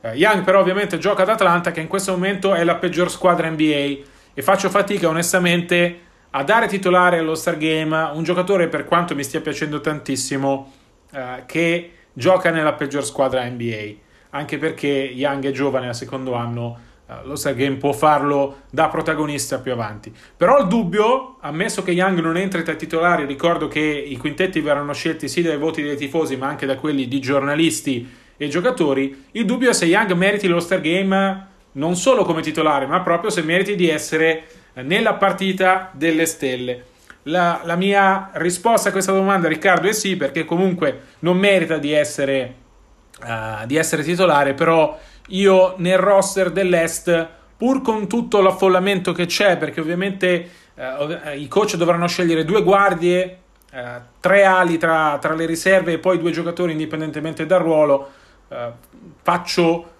Eh, 0.00 0.14
Young 0.14 0.42
però 0.42 0.58
ovviamente 0.58 0.98
gioca 0.98 1.22
ad 1.22 1.28
Atlanta 1.28 1.70
che 1.70 1.80
in 1.80 1.86
questo 1.86 2.10
momento 2.10 2.54
è 2.54 2.64
la 2.64 2.74
peggior 2.74 3.08
squadra 3.08 3.48
NBA 3.48 3.96
e 4.34 4.42
faccio 4.42 4.68
fatica 4.68 5.06
onestamente 5.06 6.00
a 6.30 6.42
dare 6.42 6.66
titolare 6.66 7.18
allo 7.18 7.36
Star 7.36 7.56
Game 7.56 7.96
un 8.14 8.24
giocatore 8.24 8.66
per 8.66 8.84
quanto 8.84 9.14
mi 9.14 9.22
stia 9.22 9.40
piacendo 9.40 9.80
tantissimo 9.80 10.72
eh, 11.12 11.44
che 11.46 11.92
gioca 12.12 12.50
nella 12.50 12.72
peggior 12.72 13.04
squadra 13.04 13.48
NBA 13.48 13.92
anche 14.30 14.58
perché 14.58 14.88
Young 14.88 15.46
è 15.46 15.52
giovane 15.52 15.86
al 15.86 15.94
secondo 15.94 16.34
anno 16.34 16.86
lo 17.24 17.36
Game 17.54 17.76
può 17.76 17.92
farlo 17.92 18.62
da 18.70 18.88
protagonista 18.88 19.58
più 19.58 19.72
avanti. 19.72 20.12
Però 20.36 20.58
il 20.58 20.66
dubbio, 20.66 21.36
ammesso 21.40 21.82
che 21.82 21.92
Young 21.92 22.20
non 22.20 22.36
entri 22.36 22.62
tra 22.62 22.74
i 22.74 22.76
titolari, 22.76 23.24
ricordo 23.24 23.66
che 23.66 23.80
i 23.80 24.16
quintetti 24.16 24.60
verranno 24.60 24.92
scelti 24.92 25.28
sia 25.28 25.42
dai 25.42 25.56
voti 25.56 25.82
dei 25.82 25.96
tifosi 25.96 26.36
ma 26.36 26.48
anche 26.48 26.66
da 26.66 26.76
quelli 26.76 27.08
di 27.08 27.20
giornalisti 27.20 28.26
e 28.36 28.48
giocatori, 28.48 29.26
il 29.32 29.44
dubbio 29.44 29.70
è 29.70 29.72
se 29.72 29.86
Young 29.86 30.12
meriti 30.12 30.46
lo 30.46 30.60
Star 30.60 30.80
Game 30.80 31.46
non 31.72 31.96
solo 31.96 32.24
come 32.24 32.40
titolare, 32.40 32.86
ma 32.86 33.00
proprio 33.00 33.30
se 33.30 33.42
meriti 33.42 33.74
di 33.74 33.88
essere 33.88 34.46
nella 34.74 35.14
partita 35.14 35.90
delle 35.92 36.26
stelle. 36.26 36.84
La, 37.24 37.60
la 37.64 37.76
mia 37.76 38.30
risposta 38.34 38.88
a 38.88 38.92
questa 38.92 39.12
domanda, 39.12 39.48
Riccardo, 39.48 39.88
è 39.88 39.92
sì, 39.92 40.16
perché 40.16 40.44
comunque 40.44 41.00
non 41.20 41.36
merita 41.36 41.78
di 41.78 41.92
essere, 41.92 42.54
uh, 43.22 43.66
di 43.66 43.76
essere 43.76 44.02
titolare, 44.02 44.54
però 44.54 44.98
io 45.28 45.74
nel 45.78 45.98
roster 45.98 46.50
dell'Est, 46.50 47.28
pur 47.56 47.82
con 47.82 48.06
tutto 48.06 48.40
l'affollamento 48.40 49.12
che 49.12 49.26
c'è, 49.26 49.56
perché 49.56 49.80
ovviamente 49.80 50.50
eh, 50.74 51.36
i 51.36 51.48
coach 51.48 51.76
dovranno 51.76 52.06
scegliere 52.06 52.44
due 52.44 52.62
guardie, 52.62 53.38
eh, 53.70 54.00
tre 54.20 54.44
ali 54.44 54.78
tra, 54.78 55.18
tra, 55.20 55.34
le 55.34 55.44
riserve 55.44 55.94
e 55.94 55.98
poi 55.98 56.18
due 56.18 56.30
giocatori 56.30 56.72
indipendentemente 56.72 57.46
dal 57.46 57.60
ruolo, 57.60 58.10
eh, 58.48 58.70
faccio 59.22 59.96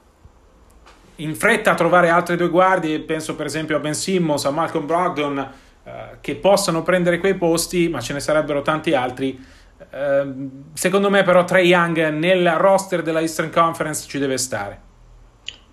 in 1.16 1.34
fretta 1.34 1.72
a 1.72 1.74
trovare 1.74 2.08
altre 2.08 2.36
due 2.36 2.48
guardie, 2.48 3.00
penso 3.00 3.34
per 3.34 3.46
esempio 3.46 3.76
a 3.76 3.80
Ben 3.80 3.94
Simmons, 3.94 4.44
a 4.44 4.50
Malcolm 4.50 4.86
Brogdon, 4.86 5.38
eh, 5.82 5.92
che 6.20 6.36
possano 6.36 6.82
prendere 6.82 7.18
quei 7.18 7.34
posti, 7.34 7.88
ma 7.88 8.00
ce 8.00 8.12
ne 8.12 8.20
sarebbero 8.20 8.62
tanti 8.62 8.94
altri. 8.94 9.44
Eh, 9.90 10.32
secondo 10.74 11.10
me 11.10 11.22
però 11.24 11.44
Trey 11.44 11.66
Young 11.66 12.08
nel 12.08 12.50
roster 12.56 13.02
della 13.02 13.20
Eastern 13.20 13.50
Conference 13.50 14.06
ci 14.08 14.18
deve 14.18 14.38
stare. 14.38 14.86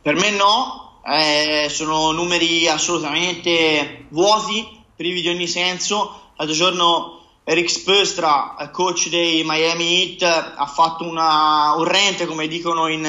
Per 0.06 0.14
me 0.14 0.30
no, 0.30 1.00
eh, 1.04 1.66
sono 1.68 2.12
numeri 2.12 2.68
assolutamente 2.68 4.06
vuoti, 4.10 4.84
privi 4.96 5.22
di 5.22 5.30
ogni 5.30 5.48
senso. 5.48 6.34
L'altro 6.36 6.56
giorno 6.56 7.22
Eric 7.44 7.68
Spöstra, 7.68 8.70
coach 8.72 9.10
dei 9.10 9.42
Miami 9.44 10.16
Heat, 10.16 10.54
ha 10.58 10.68
fatto 10.68 11.06
una, 11.06 11.74
un 11.76 11.86
rant, 11.86 12.24
come 12.28 12.48
dicono 12.48 12.88
in, 12.88 13.04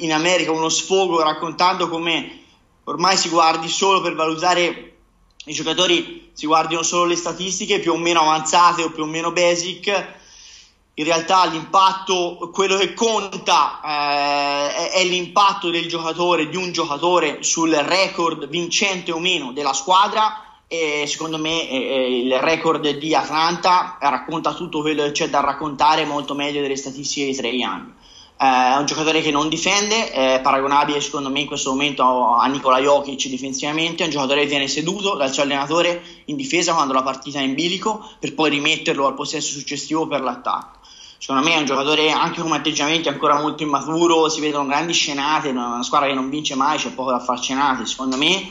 in 0.00 0.12
America, 0.12 0.52
uno 0.52 0.68
sfogo 0.68 1.22
raccontando 1.22 1.88
come 1.88 2.40
ormai 2.84 3.16
si 3.16 3.30
guardi 3.30 3.68
solo 3.68 4.02
per 4.02 4.14
valutare 4.14 4.96
i 5.46 5.54
giocatori, 5.54 6.28
si 6.34 6.44
guardino 6.44 6.82
solo 6.82 7.06
le 7.06 7.16
statistiche 7.16 7.78
più 7.78 7.92
o 7.92 7.96
meno 7.96 8.20
avanzate 8.20 8.82
o 8.82 8.90
più 8.90 9.04
o 9.04 9.06
meno 9.06 9.32
basic 9.32 10.17
in 10.98 11.04
realtà 11.04 11.44
l'impatto, 11.46 12.50
quello 12.52 12.76
che 12.76 12.92
conta 12.92 13.80
eh, 13.84 14.90
è, 14.90 15.04
l'impatto 15.04 15.70
del 15.70 15.86
giocatore, 15.86 16.48
di 16.48 16.56
un 16.56 16.72
giocatore 16.72 17.38
sul 17.42 17.72
record 17.72 18.48
vincente 18.48 19.12
o 19.12 19.20
meno 19.20 19.52
della 19.52 19.72
squadra. 19.72 20.42
E 20.66 21.04
secondo 21.06 21.38
me 21.38 21.68
eh, 21.70 22.24
il 22.24 22.38
record 22.40 22.86
di 22.98 23.14
Atlanta 23.14 23.96
racconta 24.00 24.52
tutto 24.54 24.80
quello 24.80 25.04
che 25.04 25.12
c'è 25.12 25.30
da 25.30 25.40
raccontare 25.40 26.04
molto 26.04 26.34
meglio 26.34 26.60
delle 26.60 26.76
statistiche 26.76 27.26
di 27.26 27.34
Trey 27.36 27.56
Young. 27.56 27.92
Eh, 28.40 28.72
è 28.74 28.76
un 28.76 28.84
giocatore 28.84 29.22
che 29.22 29.30
non 29.30 29.48
difende, 29.48 30.10
è 30.10 30.40
paragonabile 30.42 31.00
secondo 31.00 31.30
me 31.30 31.40
in 31.40 31.46
questo 31.46 31.70
momento 31.70 32.02
a 32.34 32.44
Nikola 32.48 32.80
Jokic 32.80 33.28
difensivamente, 33.28 34.02
è 34.02 34.06
un 34.06 34.12
giocatore 34.12 34.40
che 34.40 34.48
viene 34.48 34.66
seduto 34.66 35.14
dal 35.14 35.32
suo 35.32 35.44
allenatore 35.44 36.02
in 36.24 36.34
difesa 36.34 36.74
quando 36.74 36.92
la 36.92 37.04
partita 37.04 37.38
è 37.38 37.42
in 37.42 37.54
bilico 37.54 38.04
per 38.18 38.34
poi 38.34 38.50
rimetterlo 38.50 39.06
al 39.06 39.14
possesso 39.14 39.52
successivo 39.52 40.08
per 40.08 40.22
l'attacco 40.22 40.77
secondo 41.18 41.42
me 41.42 41.54
è 41.54 41.58
un 41.58 41.64
giocatore 41.64 42.10
anche 42.10 42.40
come 42.40 42.56
atteggiamenti 42.56 43.08
ancora 43.08 43.40
molto 43.40 43.64
immaturo, 43.64 44.28
si 44.28 44.40
vedono 44.40 44.66
grandi 44.66 44.92
scenate, 44.92 45.48
una 45.48 45.82
squadra 45.82 46.08
che 46.08 46.14
non 46.14 46.30
vince 46.30 46.54
mai, 46.54 46.78
c'è 46.78 46.90
poco 46.90 47.10
da 47.10 47.20
far 47.20 47.40
cenate, 47.40 47.84
secondo 47.86 48.16
me 48.16 48.48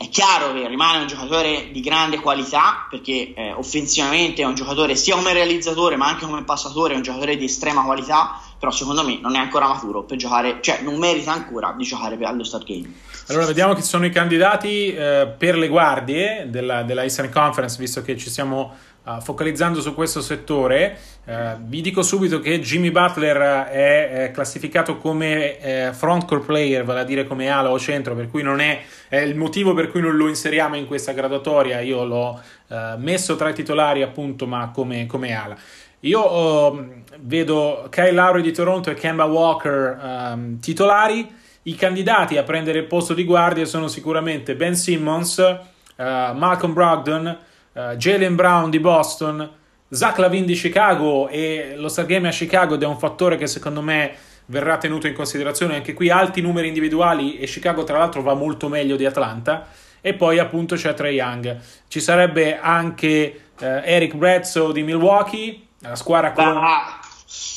è 0.00 0.08
chiaro 0.10 0.52
che 0.52 0.68
rimane 0.68 1.00
un 1.00 1.08
giocatore 1.08 1.70
di 1.72 1.80
grande 1.80 2.20
qualità 2.20 2.86
perché 2.88 3.34
eh, 3.34 3.52
offensivamente 3.52 4.42
è 4.42 4.44
un 4.44 4.54
giocatore 4.54 4.94
sia 4.94 5.16
come 5.16 5.32
realizzatore 5.32 5.96
ma 5.96 6.06
anche 6.06 6.24
come 6.24 6.44
passatore, 6.44 6.94
è 6.94 6.96
un 6.96 7.02
giocatore 7.02 7.36
di 7.36 7.44
estrema 7.46 7.82
qualità, 7.82 8.40
però 8.58 8.70
secondo 8.70 9.04
me 9.04 9.18
non 9.20 9.34
è 9.34 9.38
ancora 9.38 9.66
maturo 9.66 10.04
per 10.04 10.16
giocare, 10.16 10.58
cioè 10.60 10.82
non 10.82 10.98
merita 10.98 11.32
ancora 11.32 11.74
di 11.76 11.82
giocare 11.82 12.16
allo 12.24 12.44
Star 12.44 12.62
Game. 12.62 12.92
Allora 13.26 13.46
vediamo 13.46 13.74
chi 13.74 13.82
sono 13.82 14.06
i 14.06 14.10
candidati 14.10 14.94
eh, 14.94 15.34
per 15.36 15.58
le 15.58 15.66
guardie 15.66 16.46
della, 16.48 16.84
della 16.84 17.02
Eastern 17.02 17.30
Conference, 17.30 17.76
visto 17.76 18.00
che 18.00 18.16
ci 18.16 18.30
stiamo 18.30 18.76
uh, 19.08 19.20
focalizzando 19.20 19.80
su 19.80 19.94
questo 19.94 20.20
settore. 20.20 20.98
Uh, 21.24 21.60
vi 21.60 21.80
dico 21.80 22.02
subito 22.02 22.40
che 22.40 22.60
Jimmy 22.60 22.90
Butler 22.90 23.66
è, 23.66 24.10
è 24.24 24.30
classificato 24.30 24.96
come 24.98 25.58
eh, 25.58 25.92
frontcourt 25.92 26.44
player, 26.44 26.84
vale 26.84 27.00
a 27.00 27.04
dire 27.04 27.26
come 27.26 27.48
ala 27.48 27.70
o 27.70 27.78
centro, 27.78 28.14
per 28.14 28.28
cui 28.28 28.42
non 28.42 28.60
è, 28.60 28.80
è, 29.08 29.18
il 29.18 29.36
motivo 29.36 29.74
per 29.74 29.90
cui 29.90 30.00
non 30.00 30.16
lo 30.16 30.28
inseriamo 30.28 30.76
in 30.76 30.86
questa 30.86 31.12
graduatoria. 31.12 31.80
Io 31.80 32.04
l'ho 32.04 32.40
uh, 32.68 32.76
messo 32.96 33.36
tra 33.36 33.50
i 33.50 33.54
titolari, 33.54 34.02
appunto, 34.02 34.46
ma 34.46 34.70
come, 34.72 35.06
come 35.06 35.32
ala. 35.32 35.56
Io 36.00 36.32
uh, 36.32 36.86
vedo 37.20 37.88
Kyle 37.90 38.12
Lowry 38.12 38.40
di 38.40 38.52
Toronto 38.52 38.90
e 38.90 38.94
Kemba 38.94 39.24
Walker 39.24 39.98
um, 40.00 40.60
titolari. 40.60 41.28
I 41.62 41.74
candidati 41.74 42.36
a 42.36 42.44
prendere 42.44 42.78
il 42.78 42.86
posto 42.86 43.14
di 43.14 43.24
guardia 43.24 43.64
sono 43.64 43.88
sicuramente 43.88 44.54
Ben 44.54 44.74
Simmons, 44.74 45.38
uh, 45.38 45.56
Malcolm 45.96 46.72
Brogdon, 46.72 47.36
uh, 47.78 47.94
Jalen 47.96 48.34
Brown 48.34 48.70
di 48.70 48.80
Boston, 48.80 49.48
Zach 49.88 50.18
Lavin 50.18 50.44
di 50.44 50.54
Chicago 50.54 51.28
e 51.28 51.74
lo 51.76 51.88
Stargame 51.88 52.28
a 52.28 52.32
Chicago 52.32 52.74
ed 52.74 52.82
è 52.82 52.86
un 52.86 52.98
fattore 52.98 53.36
che 53.36 53.46
secondo 53.46 53.80
me 53.80 54.14
verrà 54.46 54.76
tenuto 54.76 55.06
in 55.06 55.14
considerazione. 55.14 55.76
Anche 55.76 55.94
qui 55.94 56.10
alti 56.10 56.40
numeri 56.40 56.68
individuali 56.68 57.38
e 57.38 57.46
Chicago 57.46 57.84
tra 57.84 57.98
l'altro 57.98 58.22
va 58.22 58.34
molto 58.34 58.68
meglio 58.68 58.96
di 58.96 59.06
Atlanta. 59.06 59.68
E 60.00 60.14
poi 60.14 60.38
appunto 60.38 60.74
c'è 60.74 60.94
Trey 60.94 61.14
Young. 61.14 61.58
Ci 61.88 62.00
sarebbe 62.00 62.58
anche 62.58 63.40
uh, 63.60 63.64
Eric 63.64 64.14
Bledsoe 64.14 64.72
di 64.72 64.82
Milwaukee 64.82 65.62
la 65.80 65.94
squadra 65.94 66.32
con 66.32 66.44
ah, 66.44 66.98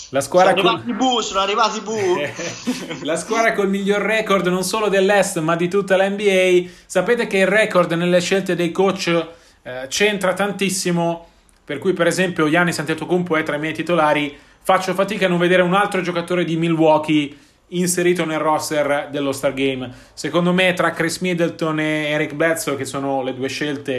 la 0.10 0.21
squadra 0.21 0.55
sono 0.55 0.69
arrivati 0.69 0.89
i 0.89 0.93
bu, 0.93 1.21
sono 1.21 1.39
arrivati 1.39 1.79
bu. 1.79 3.01
la 3.01 3.15
squadra 3.15 3.53
col 3.53 3.67
miglior 3.67 4.01
record 4.01 4.45
non 4.45 4.63
solo 4.63 4.89
dell'Est 4.89 5.39
ma 5.39 5.55
di 5.55 5.67
tutta 5.67 5.97
la 5.97 6.07
NBA 6.07 6.69
sapete 6.86 7.25
che 7.25 7.39
il 7.39 7.47
record 7.47 7.91
nelle 7.93 8.21
scelte 8.21 8.55
dei 8.55 8.71
coach 8.71 9.27
eh, 9.63 9.86
c'entra 9.88 10.34
tantissimo, 10.34 11.28
per 11.63 11.78
cui 11.78 11.93
per 11.93 12.08
esempio 12.08 12.50
Giannis 12.50 12.80
Antetokounmpo 12.80 13.36
è 13.36 13.43
tra 13.43 13.56
i 13.56 13.60
miei 13.60 13.74
titolari, 13.74 14.38
faccio 14.63 14.93
fatica 14.93 15.26
a 15.26 15.30
non 15.30 15.39
vedere 15.39 15.62
un 15.62 15.74
altro 15.74 16.02
giocatore 16.02 16.43
di 16.43 16.56
Milwaukee 16.56 17.36
inserito 17.69 18.26
nel 18.26 18.39
roster 18.39 19.08
dello 19.12 19.32
Star 19.32 19.54
Game. 19.54 19.89
Secondo 20.13 20.54
me 20.54 20.74
tra 20.74 20.91
Chris 20.91 21.19
Middleton 21.19 21.80
e 21.80 22.10
Eric 22.10 22.34
Bledsoe, 22.34 22.76
che 22.76 22.86
sono 22.86 23.24
le 23.24 23.34
due 23.34 23.47
scelte, 23.47 23.93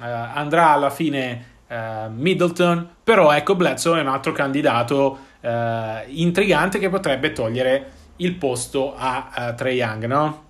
eh, 0.00 0.04
andrà 0.04 0.70
alla 0.70 0.90
fine 0.90 1.56
eh, 1.68 2.08
Middleton, 2.08 2.88
però 3.04 3.32
ecco 3.32 3.54
Bledsoe 3.54 3.98
è 3.98 4.02
un 4.02 4.08
altro 4.08 4.32
candidato 4.32 5.18
eh, 5.40 6.04
intrigante 6.08 6.78
che 6.78 6.88
potrebbe 6.88 7.32
togliere 7.32 7.90
il 8.16 8.34
posto 8.34 8.94
a, 8.96 9.28
a 9.32 9.52
Trey 9.52 9.76
Young, 9.76 10.06
no? 10.06 10.46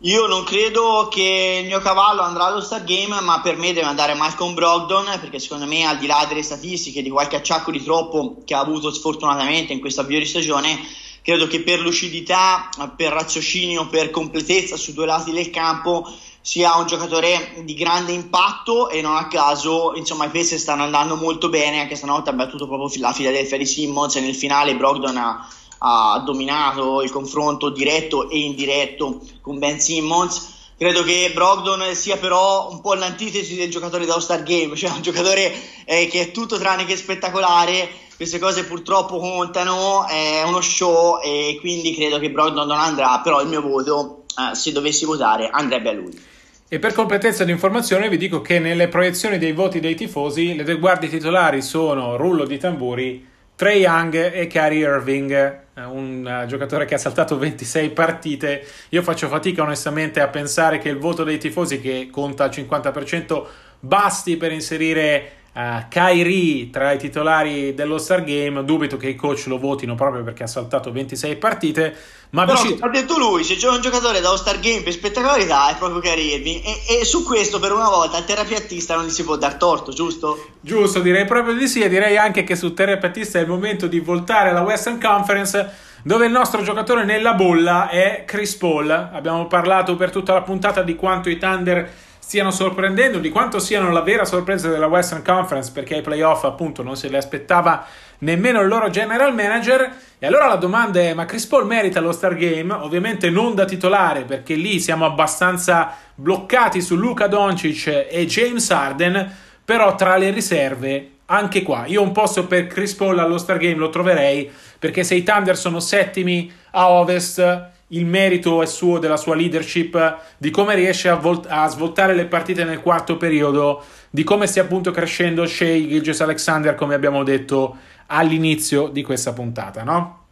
Io 0.00 0.26
non 0.26 0.44
credo 0.44 1.08
che 1.10 1.60
il 1.62 1.66
mio 1.66 1.80
cavallo 1.80 2.20
andrà 2.20 2.44
allo 2.44 2.60
Star 2.60 2.84
Game, 2.84 3.18
ma 3.22 3.40
per 3.40 3.56
me 3.56 3.72
deve 3.72 3.86
andare 3.86 4.12
Malcolm 4.12 4.52
Brogdon, 4.52 5.06
perché 5.18 5.38
secondo 5.38 5.64
me, 5.64 5.86
al 5.86 5.96
di 5.96 6.06
là 6.06 6.26
delle 6.28 6.42
statistiche, 6.42 7.00
di 7.00 7.08
qualche 7.08 7.36
acciacco 7.36 7.70
di 7.70 7.82
troppo 7.82 8.42
che 8.44 8.54
ha 8.54 8.60
avuto 8.60 8.92
sfortunatamente 8.92 9.72
in 9.72 9.80
questa 9.80 10.02
avvio 10.02 10.18
di 10.18 10.26
stagione, 10.26 10.78
credo 11.22 11.46
che 11.46 11.62
per 11.62 11.80
lucidità, 11.80 12.68
per 12.94 13.10
raziocinio, 13.10 13.86
per 13.88 14.10
completezza 14.10 14.76
su 14.76 14.92
due 14.92 15.06
lati 15.06 15.30
del 15.32 15.48
campo 15.48 16.06
sia 16.42 16.76
un 16.76 16.86
giocatore 16.86 17.62
di 17.64 17.74
grande 17.74 18.12
impatto 18.12 18.90
e 18.90 19.00
non 19.00 19.16
a 19.16 19.26
caso 19.26 19.94
insomma 19.96 20.26
i 20.26 20.30
Pacers 20.30 20.62
stanno 20.62 20.84
andando 20.84 21.16
molto 21.16 21.48
bene 21.48 21.80
anche 21.80 21.96
stanotte 21.96 22.30
ha 22.30 22.34
battuto 22.34 22.68
proprio 22.68 22.88
la 23.00 23.10
Philadelphia 23.10 23.58
di 23.58 23.66
Simmons 23.66 24.14
e 24.14 24.20
nel 24.20 24.36
finale 24.36 24.76
Brogdon 24.76 25.16
ha 25.16 25.48
ha 25.88 26.18
dominato 26.24 27.00
il 27.02 27.10
confronto 27.10 27.70
diretto 27.70 28.28
e 28.28 28.38
indiretto 28.38 29.20
con 29.40 29.58
Ben 29.58 29.78
Simmons. 29.78 30.54
Credo 30.76 31.04
che 31.04 31.30
Brogdon 31.32 31.94
sia 31.94 32.16
però 32.16 32.68
un 32.70 32.80
po' 32.80 32.94
l'antitesi 32.94 33.54
del 33.54 33.70
giocatore 33.70 34.04
da 34.04 34.14
All-Star 34.14 34.42
Game, 34.42 34.74
cioè 34.74 34.90
un 34.90 35.00
giocatore 35.00 35.52
eh, 35.84 36.08
che 36.08 36.20
è 36.20 36.30
tutto 36.32 36.58
tranne 36.58 36.84
che 36.84 36.96
spettacolare, 36.96 37.88
queste 38.16 38.38
cose 38.38 38.64
purtroppo 38.64 39.18
contano, 39.18 40.06
è 40.06 40.42
uno 40.44 40.60
show 40.60 41.20
e 41.22 41.56
quindi 41.60 41.94
credo 41.94 42.18
che 42.18 42.30
Brogdon 42.30 42.66
non 42.66 42.78
andrà, 42.78 43.20
però 43.22 43.40
il 43.40 43.48
mio 43.48 43.62
voto, 43.62 44.24
eh, 44.38 44.54
se 44.54 44.72
dovessi 44.72 45.04
votare, 45.04 45.48
andrebbe 45.50 45.90
a 45.90 45.92
lui. 45.92 46.24
E 46.68 46.78
per 46.80 46.92
completezza 46.92 47.44
di 47.44 47.52
informazione 47.52 48.08
vi 48.08 48.16
dico 48.16 48.42
che 48.42 48.58
nelle 48.58 48.88
proiezioni 48.88 49.38
dei 49.38 49.52
voti 49.52 49.78
dei 49.78 49.94
tifosi 49.94 50.56
le 50.56 50.64
due 50.64 50.78
guardie 50.78 51.08
titolari 51.08 51.62
sono 51.62 52.16
Rullo 52.16 52.44
di 52.44 52.58
Tamburi 52.58 53.34
Trey 53.56 53.80
Young 53.80 54.34
e 54.34 54.46
Kyrie 54.48 54.84
Irving, 54.84 55.64
un 55.84 56.24
uh, 56.24 56.46
giocatore 56.46 56.84
che 56.86 56.94
ha 56.94 56.98
saltato 56.98 57.38
26 57.38 57.90
partite. 57.90 58.66
Io 58.90 59.02
faccio 59.02 59.28
fatica 59.28 59.62
onestamente 59.62 60.20
a 60.20 60.28
pensare 60.28 60.78
che 60.78 60.88
il 60.88 60.98
voto 60.98 61.24
dei 61.24 61.38
tifosi, 61.38 61.80
che 61.80 62.08
conta 62.10 62.44
al 62.44 62.50
50%, 62.50 63.44
basti 63.80 64.36
per 64.36 64.52
inserire 64.52 65.32
uh, 65.56 65.88
Kyrie 65.88 66.68
tra 66.68 66.92
i 66.92 66.98
titolari 66.98 67.74
dello 67.74 67.96
Star 67.98 68.22
Game. 68.22 68.62
Dubito 68.64 68.96
che 68.96 69.08
i 69.08 69.16
coach 69.16 69.46
lo 69.46 69.58
votino 69.58 69.94
proprio 69.94 70.22
perché 70.22 70.42
ha 70.42 70.46
saltato 70.46 70.92
26 70.92 71.36
partite. 71.36 71.96
Ma 72.30 72.44
Però 72.44 72.60
vicino... 72.60 72.84
ha 72.84 72.90
detto 72.90 73.18
lui: 73.18 73.42
se 73.42 73.56
c'è 73.56 73.68
un 73.68 73.80
giocatore 73.80 74.20
da 74.20 74.28
All-Star 74.28 74.60
Game 74.60 74.82
per 74.82 74.92
spettacolarità 74.92 75.70
è 75.70 75.76
proprio 75.76 76.00
Kyrie 76.00 76.36
Irving. 76.36 76.62
E, 76.64 77.00
e, 77.00 77.04
su 77.04 77.24
questo, 77.24 77.58
per 77.58 77.72
una 77.72 77.88
volta, 77.88 78.18
al 78.18 78.24
terapeutista 78.24 78.94
non 78.94 79.06
gli 79.06 79.10
si 79.10 79.24
può 79.24 79.36
dar 79.36 79.54
torto, 79.54 79.92
giusto? 79.92 80.50
Giusto, 80.60 81.00
direi 81.00 81.24
proprio 81.24 81.54
di 81.54 81.66
sì. 81.66 81.80
E 81.80 81.88
direi 81.88 82.16
anche 82.16 82.44
che 82.44 82.54
su 82.54 82.74
terapeutista 82.74 83.38
è 83.38 83.42
il 83.42 83.48
momento 83.48 83.86
di 83.86 84.00
voltare 84.00 84.50
alla 84.50 84.62
Western 84.62 85.00
Conference. 85.00 85.84
Dove 86.02 86.26
il 86.26 86.30
nostro 86.30 86.62
giocatore 86.62 87.04
nella 87.04 87.34
bolla 87.34 87.88
è 87.88 88.22
Chris 88.24 88.54
Paul. 88.54 88.90
Abbiamo 88.90 89.48
parlato 89.48 89.96
per 89.96 90.12
tutta 90.12 90.34
la 90.34 90.42
puntata 90.42 90.82
di 90.82 90.94
quanto 90.94 91.28
i 91.28 91.36
Thunder 91.36 91.90
stiano 92.26 92.50
sorprendendo, 92.50 93.20
di 93.20 93.30
quanto 93.30 93.60
siano 93.60 93.92
la 93.92 94.00
vera 94.00 94.24
sorpresa 94.24 94.68
della 94.68 94.88
Western 94.88 95.22
Conference, 95.22 95.70
perché 95.70 95.94
ai 95.94 96.02
playoff 96.02 96.42
appunto 96.42 96.82
non 96.82 96.96
se 96.96 97.08
le 97.08 97.18
aspettava 97.18 97.86
nemmeno 98.18 98.60
il 98.62 98.66
loro 98.66 98.90
general 98.90 99.32
manager. 99.32 99.94
E 100.18 100.26
allora 100.26 100.48
la 100.48 100.56
domanda 100.56 100.98
è: 100.98 101.14
ma 101.14 101.24
Chris 101.24 101.46
Paul 101.46 101.66
merita 101.66 102.00
lo 102.00 102.10
Star 102.10 102.34
Game? 102.34 102.72
Ovviamente 102.72 103.30
non 103.30 103.54
da 103.54 103.64
titolare, 103.64 104.24
perché 104.24 104.54
lì 104.54 104.80
siamo 104.80 105.04
abbastanza 105.04 105.94
bloccati 106.16 106.80
su 106.80 106.96
Luca 106.96 107.28
Doncic 107.28 108.06
e 108.10 108.26
James 108.26 108.68
Harden, 108.72 109.32
però 109.64 109.94
tra 109.94 110.16
le 110.16 110.30
riserve. 110.30 111.10
Anche 111.26 111.62
qua, 111.62 111.84
io 111.86 112.02
un 112.02 112.10
posto 112.10 112.46
per 112.46 112.66
Chris 112.66 112.94
Paul 112.94 113.20
allo 113.20 113.38
Star 113.38 113.58
Game 113.58 113.76
lo 113.76 113.90
troverei 113.90 114.50
perché 114.78 115.04
se 115.04 115.14
i 115.14 115.22
Thunder 115.22 115.56
sono 115.56 115.78
settimi 115.78 116.52
a 116.72 116.88
ovest, 116.88 117.70
il 117.88 118.04
merito 118.04 118.62
è 118.62 118.66
suo 118.66 118.98
della 118.98 119.16
sua 119.16 119.36
leadership, 119.36 120.18
di 120.38 120.50
come 120.50 120.74
riesce 120.74 121.08
a, 121.08 121.14
volt- 121.14 121.46
a, 121.48 121.68
svoltare 121.68 122.14
le 122.14 122.26
partite 122.26 122.64
nel 122.64 122.80
quarto 122.80 123.16
periodo, 123.16 123.84
di 124.10 124.24
come 124.24 124.46
stia 124.46 124.62
appunto 124.62 124.90
crescendo 124.90 125.46
Shea 125.46 125.76
Gilgis 125.76 126.20
Alexander, 126.20 126.74
come 126.74 126.94
abbiamo 126.94 127.22
detto 127.22 127.76
all'inizio 128.06 128.88
di 128.88 129.02
questa 129.02 129.32
puntata, 129.32 129.84
no? 129.84 130.24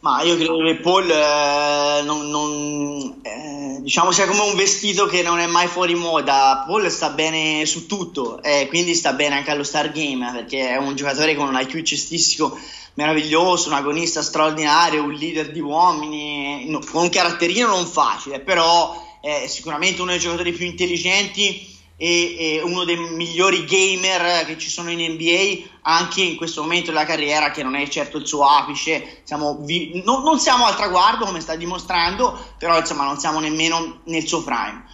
Ma 0.00 0.22
io 0.22 0.34
credo 0.36 0.64
che 0.64 0.76
Paul 0.76 1.10
eh, 1.10 2.00
non, 2.04 2.30
non, 2.30 3.20
eh, 3.22 3.80
diciamo 3.82 4.12
sia 4.12 4.26
come 4.26 4.40
un 4.40 4.56
vestito 4.56 5.04
che 5.04 5.22
non 5.22 5.40
è 5.40 5.46
mai 5.46 5.66
fuori 5.66 5.94
moda. 5.94 6.64
Paul 6.66 6.90
sta 6.90 7.10
bene 7.10 7.66
su 7.66 7.84
tutto, 7.86 8.42
eh, 8.42 8.66
quindi 8.68 8.94
sta 8.94 9.12
bene 9.12 9.34
anche 9.34 9.50
allo 9.50 9.62
Star 9.62 9.92
Game 9.92 10.30
perché 10.32 10.70
è 10.70 10.78
un 10.78 10.96
giocatore 10.96 11.34
con 11.34 11.48
un 11.48 11.60
IQ 11.60 11.82
cestistico 11.82 12.58
meraviglioso, 12.94 13.68
un 13.68 13.74
agonista 13.74 14.22
straordinario, 14.22 15.02
un 15.02 15.12
leader 15.12 15.50
di 15.50 15.60
uomini, 15.60 16.68
no, 16.68 16.80
con 16.90 17.02
un 17.02 17.08
caratterino 17.08 17.68
non 17.68 17.86
facile, 17.86 18.40
però 18.40 19.08
è 19.20 19.46
sicuramente 19.46 20.00
uno 20.00 20.10
dei 20.12 20.20
giocatori 20.20 20.52
più 20.52 20.66
intelligenti 20.66 21.78
e, 21.96 22.56
e, 22.56 22.62
uno 22.62 22.84
dei 22.84 22.96
migliori 22.96 23.66
gamer 23.66 24.46
che 24.46 24.56
ci 24.56 24.70
sono 24.70 24.90
in 24.90 25.12
NBA 25.12 25.68
anche 25.82 26.22
in 26.22 26.36
questo 26.36 26.62
momento 26.62 26.90
della 26.90 27.04
carriera 27.04 27.50
che 27.50 27.62
non 27.62 27.74
è 27.74 27.86
certo 27.88 28.16
il 28.16 28.26
suo 28.26 28.46
apice. 28.46 29.20
Siamo 29.24 29.58
vi- 29.60 30.00
no, 30.02 30.20
non 30.20 30.40
siamo 30.40 30.64
al 30.64 30.76
traguardo 30.76 31.26
come 31.26 31.40
sta 31.40 31.56
dimostrando 31.56 32.54
però 32.56 32.78
insomma 32.78 33.04
non 33.04 33.18
siamo 33.18 33.38
nemmeno 33.38 34.00
nel 34.04 34.26
suo 34.26 34.42
prime. 34.42 34.86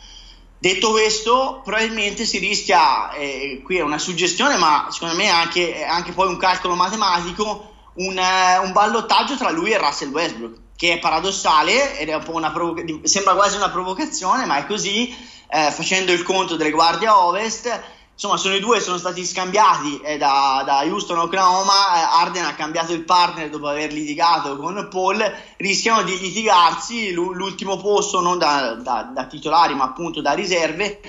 Detto 0.59 0.91
questo 0.91 1.61
probabilmente 1.63 2.27
si 2.27 2.39
rischia 2.39 3.13
eh, 3.13 3.61
qui 3.63 3.77
è 3.77 3.83
una 3.83 3.99
suggestione 3.99 4.57
ma 4.57 4.89
secondo 4.91 5.15
me 5.15 5.29
anche, 5.29 5.85
anche 5.85 6.11
poi 6.11 6.27
un 6.27 6.39
calcolo 6.39 6.75
matematico 6.75 7.75
un, 7.97 8.19
eh, 8.19 8.59
un 8.59 8.73
ballottaggio 8.73 9.37
tra 9.37 9.51
lui 9.51 9.73
e 9.73 9.79
Russell 9.79 10.11
Westbrook, 10.11 10.57
che 10.77 10.95
è 10.95 10.99
paradossale 10.99 11.99
ed 11.99 12.09
è 12.09 12.15
un 12.15 12.23
po' 12.23 12.35
una 12.35 12.51
provoca- 12.51 12.83
sembra 13.03 13.35
quasi 13.35 13.57
una 13.57 13.71
provocazione, 13.71 14.45
ma 14.45 14.59
è 14.59 14.67
così, 14.67 15.15
eh, 15.49 15.71
facendo 15.71 16.13
il 16.13 16.23
conto 16.23 16.57
delle 16.57 16.71
guardie 16.71 17.09
a 17.09 17.25
ovest, 17.25 17.95
insomma 18.17 18.39
sono 18.39 18.55
i 18.55 18.61
due 18.61 18.81
sono 18.81 18.97
stati 18.97 19.27
scambiati 19.27 20.01
eh, 20.01 20.17
da, 20.17 20.63
da, 20.65 20.79
Houston 20.85 21.19
Oklahoma 21.19 21.73
eh, 21.73 22.23
Arden 22.23 22.47
ha 22.47 22.55
cambiato 22.55 22.95
il 22.95 23.05
partner 23.05 23.51
dopo 23.51 23.69
aver 23.69 23.93
litigato 23.93 24.57
con 24.57 24.89
Paul 24.91 25.23
rischiano 25.59 26.03
di 26.03 26.19
litigarsi 26.19 27.13
l'ultimo 27.13 27.77
posto 27.77 28.23
non 28.23 28.39
da, 28.39 28.73
da, 28.73 29.11
da 29.13 29.27
titolari 29.27 29.75
ma 29.75 29.85
appunto 29.85 30.23
da 30.23 30.33
riserve 30.33 31.03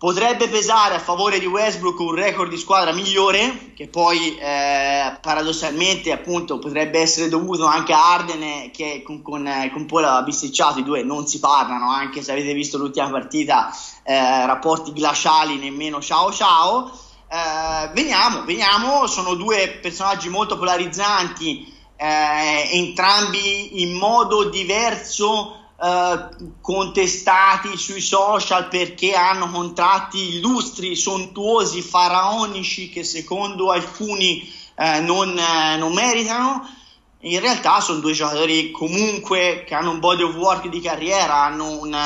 potrebbe 0.00 0.48
pesare 0.48 0.94
a 0.94 0.98
favore 0.98 1.38
di 1.38 1.44
Westbrook 1.44 1.98
un 2.00 2.14
record 2.14 2.48
di 2.48 2.56
squadra 2.56 2.90
migliore, 2.90 3.74
che 3.76 3.86
poi 3.86 4.34
eh, 4.34 5.18
paradossalmente 5.20 6.10
appunto 6.10 6.58
potrebbe 6.58 7.00
essere 7.00 7.28
dovuto 7.28 7.66
anche 7.66 7.92
a 7.92 8.14
Arden 8.14 8.70
che 8.70 9.02
con, 9.04 9.20
con, 9.20 9.46
con 9.70 9.84
Paul 9.84 10.04
aveva 10.04 10.22
bisticciato, 10.22 10.78
i 10.78 10.84
due 10.84 11.02
non 11.02 11.26
si 11.26 11.38
parlano, 11.38 11.90
anche 11.90 12.22
se 12.22 12.32
avete 12.32 12.54
visto 12.54 12.78
l'ultima 12.78 13.10
partita, 13.10 13.70
eh, 14.02 14.46
rapporti 14.46 14.94
glaciali, 14.94 15.58
nemmeno 15.58 16.00
ciao 16.00 16.32
ciao. 16.32 16.90
Eh, 17.30 17.90
veniamo, 17.92 18.44
veniamo, 18.44 19.06
sono 19.06 19.34
due 19.34 19.80
personaggi 19.82 20.30
molto 20.30 20.56
polarizzanti, 20.56 21.70
eh, 21.96 22.70
entrambi 22.72 23.82
in 23.82 23.92
modo 23.98 24.48
diverso 24.48 25.59
eh, 25.82 26.28
contestati 26.60 27.74
sui 27.78 28.02
social 28.02 28.68
perché 28.68 29.14
hanno 29.14 29.48
contratti 29.50 30.36
illustri, 30.36 30.94
sontuosi, 30.94 31.80
faraonici 31.80 32.90
che 32.90 33.02
secondo 33.02 33.70
alcuni 33.70 34.46
uh, 34.76 35.02
non, 35.02 35.30
uh, 35.30 35.78
non, 35.78 35.94
meritano. 35.94 36.68
In 37.20 37.40
realtà 37.40 37.80
sono 37.80 38.00
due 38.00 38.12
giocatori 38.12 38.70
comunque 38.72 39.64
che 39.66 39.74
hanno 39.74 39.92
un 39.92 40.00
body 40.00 40.22
of 40.22 40.34
work 40.34 40.68
di 40.68 40.80
carriera, 40.80 41.44
hanno 41.44 41.80
un, 41.80 41.96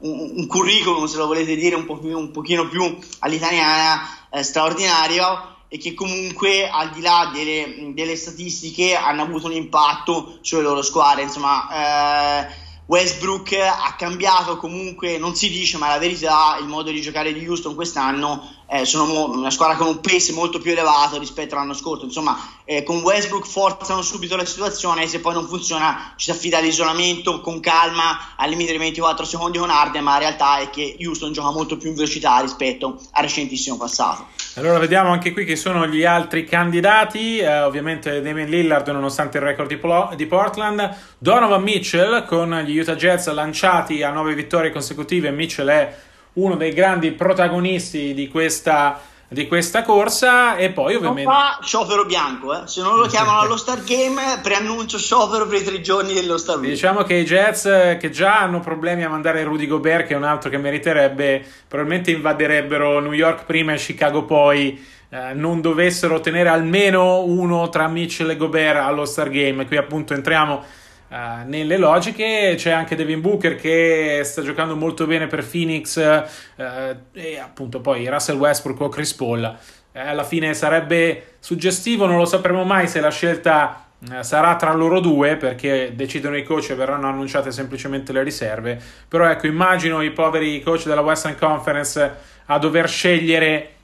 un, 0.00 0.32
un 0.36 0.46
curriculum, 0.46 1.06
se 1.06 1.16
lo 1.16 1.26
volete 1.26 1.56
dire 1.56 1.74
un, 1.74 1.86
po 1.86 1.96
più, 1.96 2.18
un 2.18 2.30
pochino 2.30 2.68
più 2.68 2.98
all'italiana, 3.20 4.06
straordinario 4.42 5.54
e 5.68 5.78
che 5.78 5.94
comunque 5.94 6.68
al 6.68 6.90
di 6.90 7.00
là 7.00 7.30
delle, 7.32 7.92
delle, 7.94 8.16
statistiche 8.16 8.94
hanno 8.94 9.22
avuto 9.22 9.46
un 9.46 9.52
impatto 9.52 10.36
sulle 10.42 10.60
loro 10.62 10.82
squadre. 10.82 11.22
Insomma, 11.22 11.68
eh, 11.70 12.64
Westbrook 12.86 13.52
ha 13.52 13.94
cambiato 13.96 14.56
comunque, 14.56 15.18
non 15.18 15.34
si 15.34 15.50
dice, 15.50 15.76
ma 15.76 15.88
la 15.88 15.98
verità, 15.98 16.56
il 16.60 16.68
modo 16.68 16.90
di 16.90 17.00
giocare 17.00 17.32
di 17.32 17.46
Houston 17.46 17.74
quest'anno 17.74 18.55
eh, 18.68 18.84
sono 18.84 19.30
una 19.30 19.50
squadra 19.50 19.76
con 19.76 19.86
un 19.86 20.00
pace 20.00 20.32
molto 20.32 20.58
più 20.58 20.72
elevato 20.72 21.18
rispetto 21.18 21.54
all'anno 21.54 21.74
scorso. 21.74 22.04
Insomma, 22.04 22.36
eh, 22.64 22.82
con 22.82 22.98
Westbrook 22.98 23.46
forzano 23.46 24.02
subito 24.02 24.36
la 24.36 24.44
situazione 24.44 25.04
e 25.04 25.08
se 25.08 25.20
poi 25.20 25.34
non 25.34 25.46
funziona 25.46 26.14
ci 26.16 26.26
si 26.26 26.30
affida 26.30 26.58
all'isolamento 26.58 27.40
con 27.40 27.60
calma 27.60 28.34
al 28.36 28.50
limite 28.50 28.72
di 28.72 28.78
24 28.78 29.24
secondi 29.24 29.58
con 29.58 29.70
Arden, 29.70 30.02
ma 30.02 30.12
la 30.12 30.18
realtà 30.18 30.58
è 30.58 30.70
che 30.70 30.96
Houston 31.00 31.32
gioca 31.32 31.52
molto 31.52 31.76
più 31.76 31.90
in 31.90 31.94
velocità 31.94 32.38
rispetto 32.40 32.98
al 33.12 33.22
recentissimo 33.22 33.76
passato. 33.76 34.26
Allora 34.54 34.78
vediamo 34.78 35.10
anche 35.10 35.32
qui 35.32 35.44
chi 35.44 35.54
sono 35.54 35.86
gli 35.86 36.04
altri 36.04 36.44
candidati, 36.44 37.38
eh, 37.38 37.60
ovviamente 37.60 38.22
Damien 38.22 38.48
Lillard 38.48 38.88
nonostante 38.88 39.36
il 39.38 39.44
record 39.44 39.68
di, 39.68 39.76
Polo- 39.76 40.12
di 40.16 40.26
Portland, 40.26 40.96
Donovan 41.18 41.62
Mitchell 41.62 42.24
con 42.24 42.62
gli 42.64 42.78
Utah 42.78 42.96
Jets 42.96 43.30
lanciati 43.32 44.02
a 44.02 44.10
nove 44.10 44.34
vittorie 44.34 44.72
consecutive, 44.72 45.30
Mitchell 45.30 45.68
è 45.68 45.94
uno 46.36 46.56
dei 46.56 46.72
grandi 46.72 47.12
protagonisti 47.12 48.14
di 48.14 48.28
questa, 48.28 49.00
di 49.28 49.46
questa 49.46 49.82
corsa 49.82 50.56
e 50.56 50.70
poi 50.70 50.94
ovviamente... 50.94 51.30
Non 51.30 51.34
fa 51.34 51.58
sciopero 51.62 52.04
bianco, 52.04 52.62
eh? 52.62 52.66
se 52.66 52.82
non 52.82 52.96
lo 52.96 53.06
chiamano 53.06 53.40
allo 53.40 53.56
Star 53.56 53.82
Game 53.84 54.20
preannuncio 54.42 54.98
sciopero 54.98 55.46
per 55.46 55.60
i 55.60 55.64
tre 55.64 55.80
giorni 55.80 56.12
dello 56.12 56.36
Star 56.36 56.58
Week. 56.58 56.70
Diciamo 56.70 57.02
che 57.02 57.14
i 57.14 57.24
Jets 57.24 57.66
eh, 57.66 57.96
che 57.98 58.10
già 58.10 58.40
hanno 58.40 58.60
problemi 58.60 59.04
a 59.04 59.08
mandare 59.08 59.44
Rudy 59.44 59.66
Gobert 59.66 60.06
che 60.06 60.14
è 60.14 60.16
un 60.16 60.24
altro 60.24 60.50
che 60.50 60.58
meriterebbe, 60.58 61.44
probabilmente 61.66 62.10
invaderebbero 62.10 63.00
New 63.00 63.12
York 63.12 63.44
prima 63.44 63.72
e 63.72 63.76
Chicago 63.76 64.24
poi. 64.24 64.94
Eh, 65.08 65.34
non 65.34 65.60
dovessero 65.60 66.18
tenere 66.18 66.48
almeno 66.48 67.20
uno 67.20 67.68
tra 67.68 67.86
Mitchell 67.86 68.28
e 68.30 68.36
Gobert 68.36 68.78
allo 68.78 69.04
Star 69.04 69.30
Game. 69.30 69.64
Qui 69.64 69.76
appunto 69.76 70.14
entriamo 70.14 70.64
Uh, 71.08 71.48
nelle 71.48 71.76
logiche 71.76 72.54
c'è 72.56 72.72
anche 72.72 72.96
Devin 72.96 73.20
Booker 73.20 73.54
che 73.54 74.22
sta 74.24 74.42
giocando 74.42 74.74
molto 74.74 75.06
bene 75.06 75.28
per 75.28 75.46
Phoenix 75.48 75.96
uh, 75.96 76.96
e 77.12 77.38
appunto 77.38 77.80
poi 77.80 78.08
Russell 78.08 78.36
Westbrook 78.36 78.80
o 78.80 78.88
Chris 78.88 79.14
Paul. 79.14 79.56
Uh, 79.92 79.98
alla 79.98 80.24
fine 80.24 80.52
sarebbe 80.52 81.36
suggestivo 81.38 82.06
non 82.06 82.16
lo 82.16 82.24
sapremo 82.24 82.64
mai 82.64 82.88
se 82.88 83.00
la 83.00 83.10
scelta 83.10 83.82
sarà 84.20 84.56
tra 84.56 84.72
loro 84.74 85.00
due 85.00 85.36
perché 85.36 85.92
decidono 85.94 86.36
i 86.36 86.44
coach 86.44 86.68
e 86.70 86.74
verranno 86.74 87.08
annunciate 87.08 87.50
semplicemente 87.50 88.12
le 88.12 88.22
riserve. 88.22 88.78
Però 89.08 89.26
ecco 89.26 89.46
immagino 89.46 90.02
i 90.02 90.10
poveri 90.10 90.60
coach 90.60 90.84
della 90.84 91.00
Western 91.00 91.36
Conference 91.36 92.14
a 92.44 92.58
dover 92.58 92.88
scegliere 92.88 93.75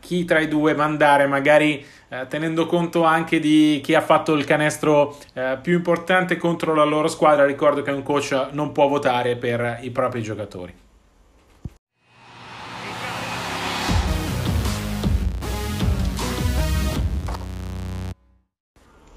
chi 0.00 0.24
tra 0.24 0.38
i 0.38 0.48
due 0.48 0.74
mandare 0.74 1.26
magari 1.26 1.84
eh, 2.10 2.26
tenendo 2.28 2.66
conto 2.66 3.02
anche 3.02 3.40
di 3.40 3.80
chi 3.82 3.94
ha 3.94 4.00
fatto 4.00 4.32
il 4.34 4.44
canestro 4.44 5.18
eh, 5.34 5.58
più 5.60 5.74
importante 5.74 6.36
contro 6.36 6.74
la 6.74 6.84
loro 6.84 7.08
squadra. 7.08 7.44
Ricordo 7.44 7.82
che 7.82 7.90
un 7.90 8.02
coach 8.02 8.48
non 8.52 8.72
può 8.72 8.88
votare 8.88 9.36
per 9.36 9.80
i 9.82 9.90
propri 9.90 10.22
giocatori. 10.22 10.74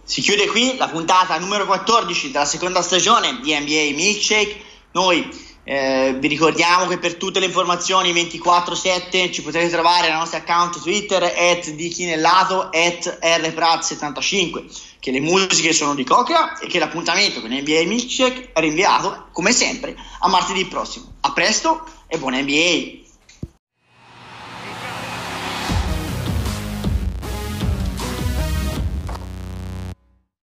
Si 0.03 0.19
chiude 0.19 0.47
qui 0.47 0.75
la 0.75 0.89
puntata 0.89 1.37
numero 1.37 1.65
14 1.65 2.31
della 2.31 2.43
seconda 2.43 2.81
stagione 2.81 3.39
di 3.41 3.57
NBA 3.57 3.95
Milkshake. 3.95 4.61
Noi 4.91 5.29
eh, 5.71 6.17
vi 6.19 6.27
ricordiamo 6.27 6.85
che 6.85 6.97
per 6.97 7.15
tutte 7.15 7.39
le 7.39 7.45
informazioni 7.45 8.11
24-7 8.11 9.31
ci 9.31 9.41
potete 9.41 9.69
trovare 9.69 10.09
nei 10.09 10.17
nostri 10.17 10.37
account 10.37 10.81
Twitter 10.81 11.23
at 11.23 11.69
di 11.69 11.87
Chinellato 11.87 12.63
at 12.63 13.19
rprat75 13.21 14.65
che 14.99 15.11
le 15.11 15.21
musiche 15.21 15.71
sono 15.71 15.95
di 15.95 16.03
Cocra 16.03 16.59
e 16.59 16.67
che 16.67 16.77
l'appuntamento 16.77 17.39
con 17.39 17.51
NBA 17.51 17.83
Milkshake 17.85 18.49
è 18.51 18.59
rinviato 18.59 19.27
come 19.31 19.53
sempre 19.53 19.95
a 20.19 20.27
martedì 20.27 20.65
prossimo. 20.65 21.13
A 21.21 21.31
presto 21.31 21.85
e 22.05 22.17
buona 22.17 22.41
NBA! 22.41 23.10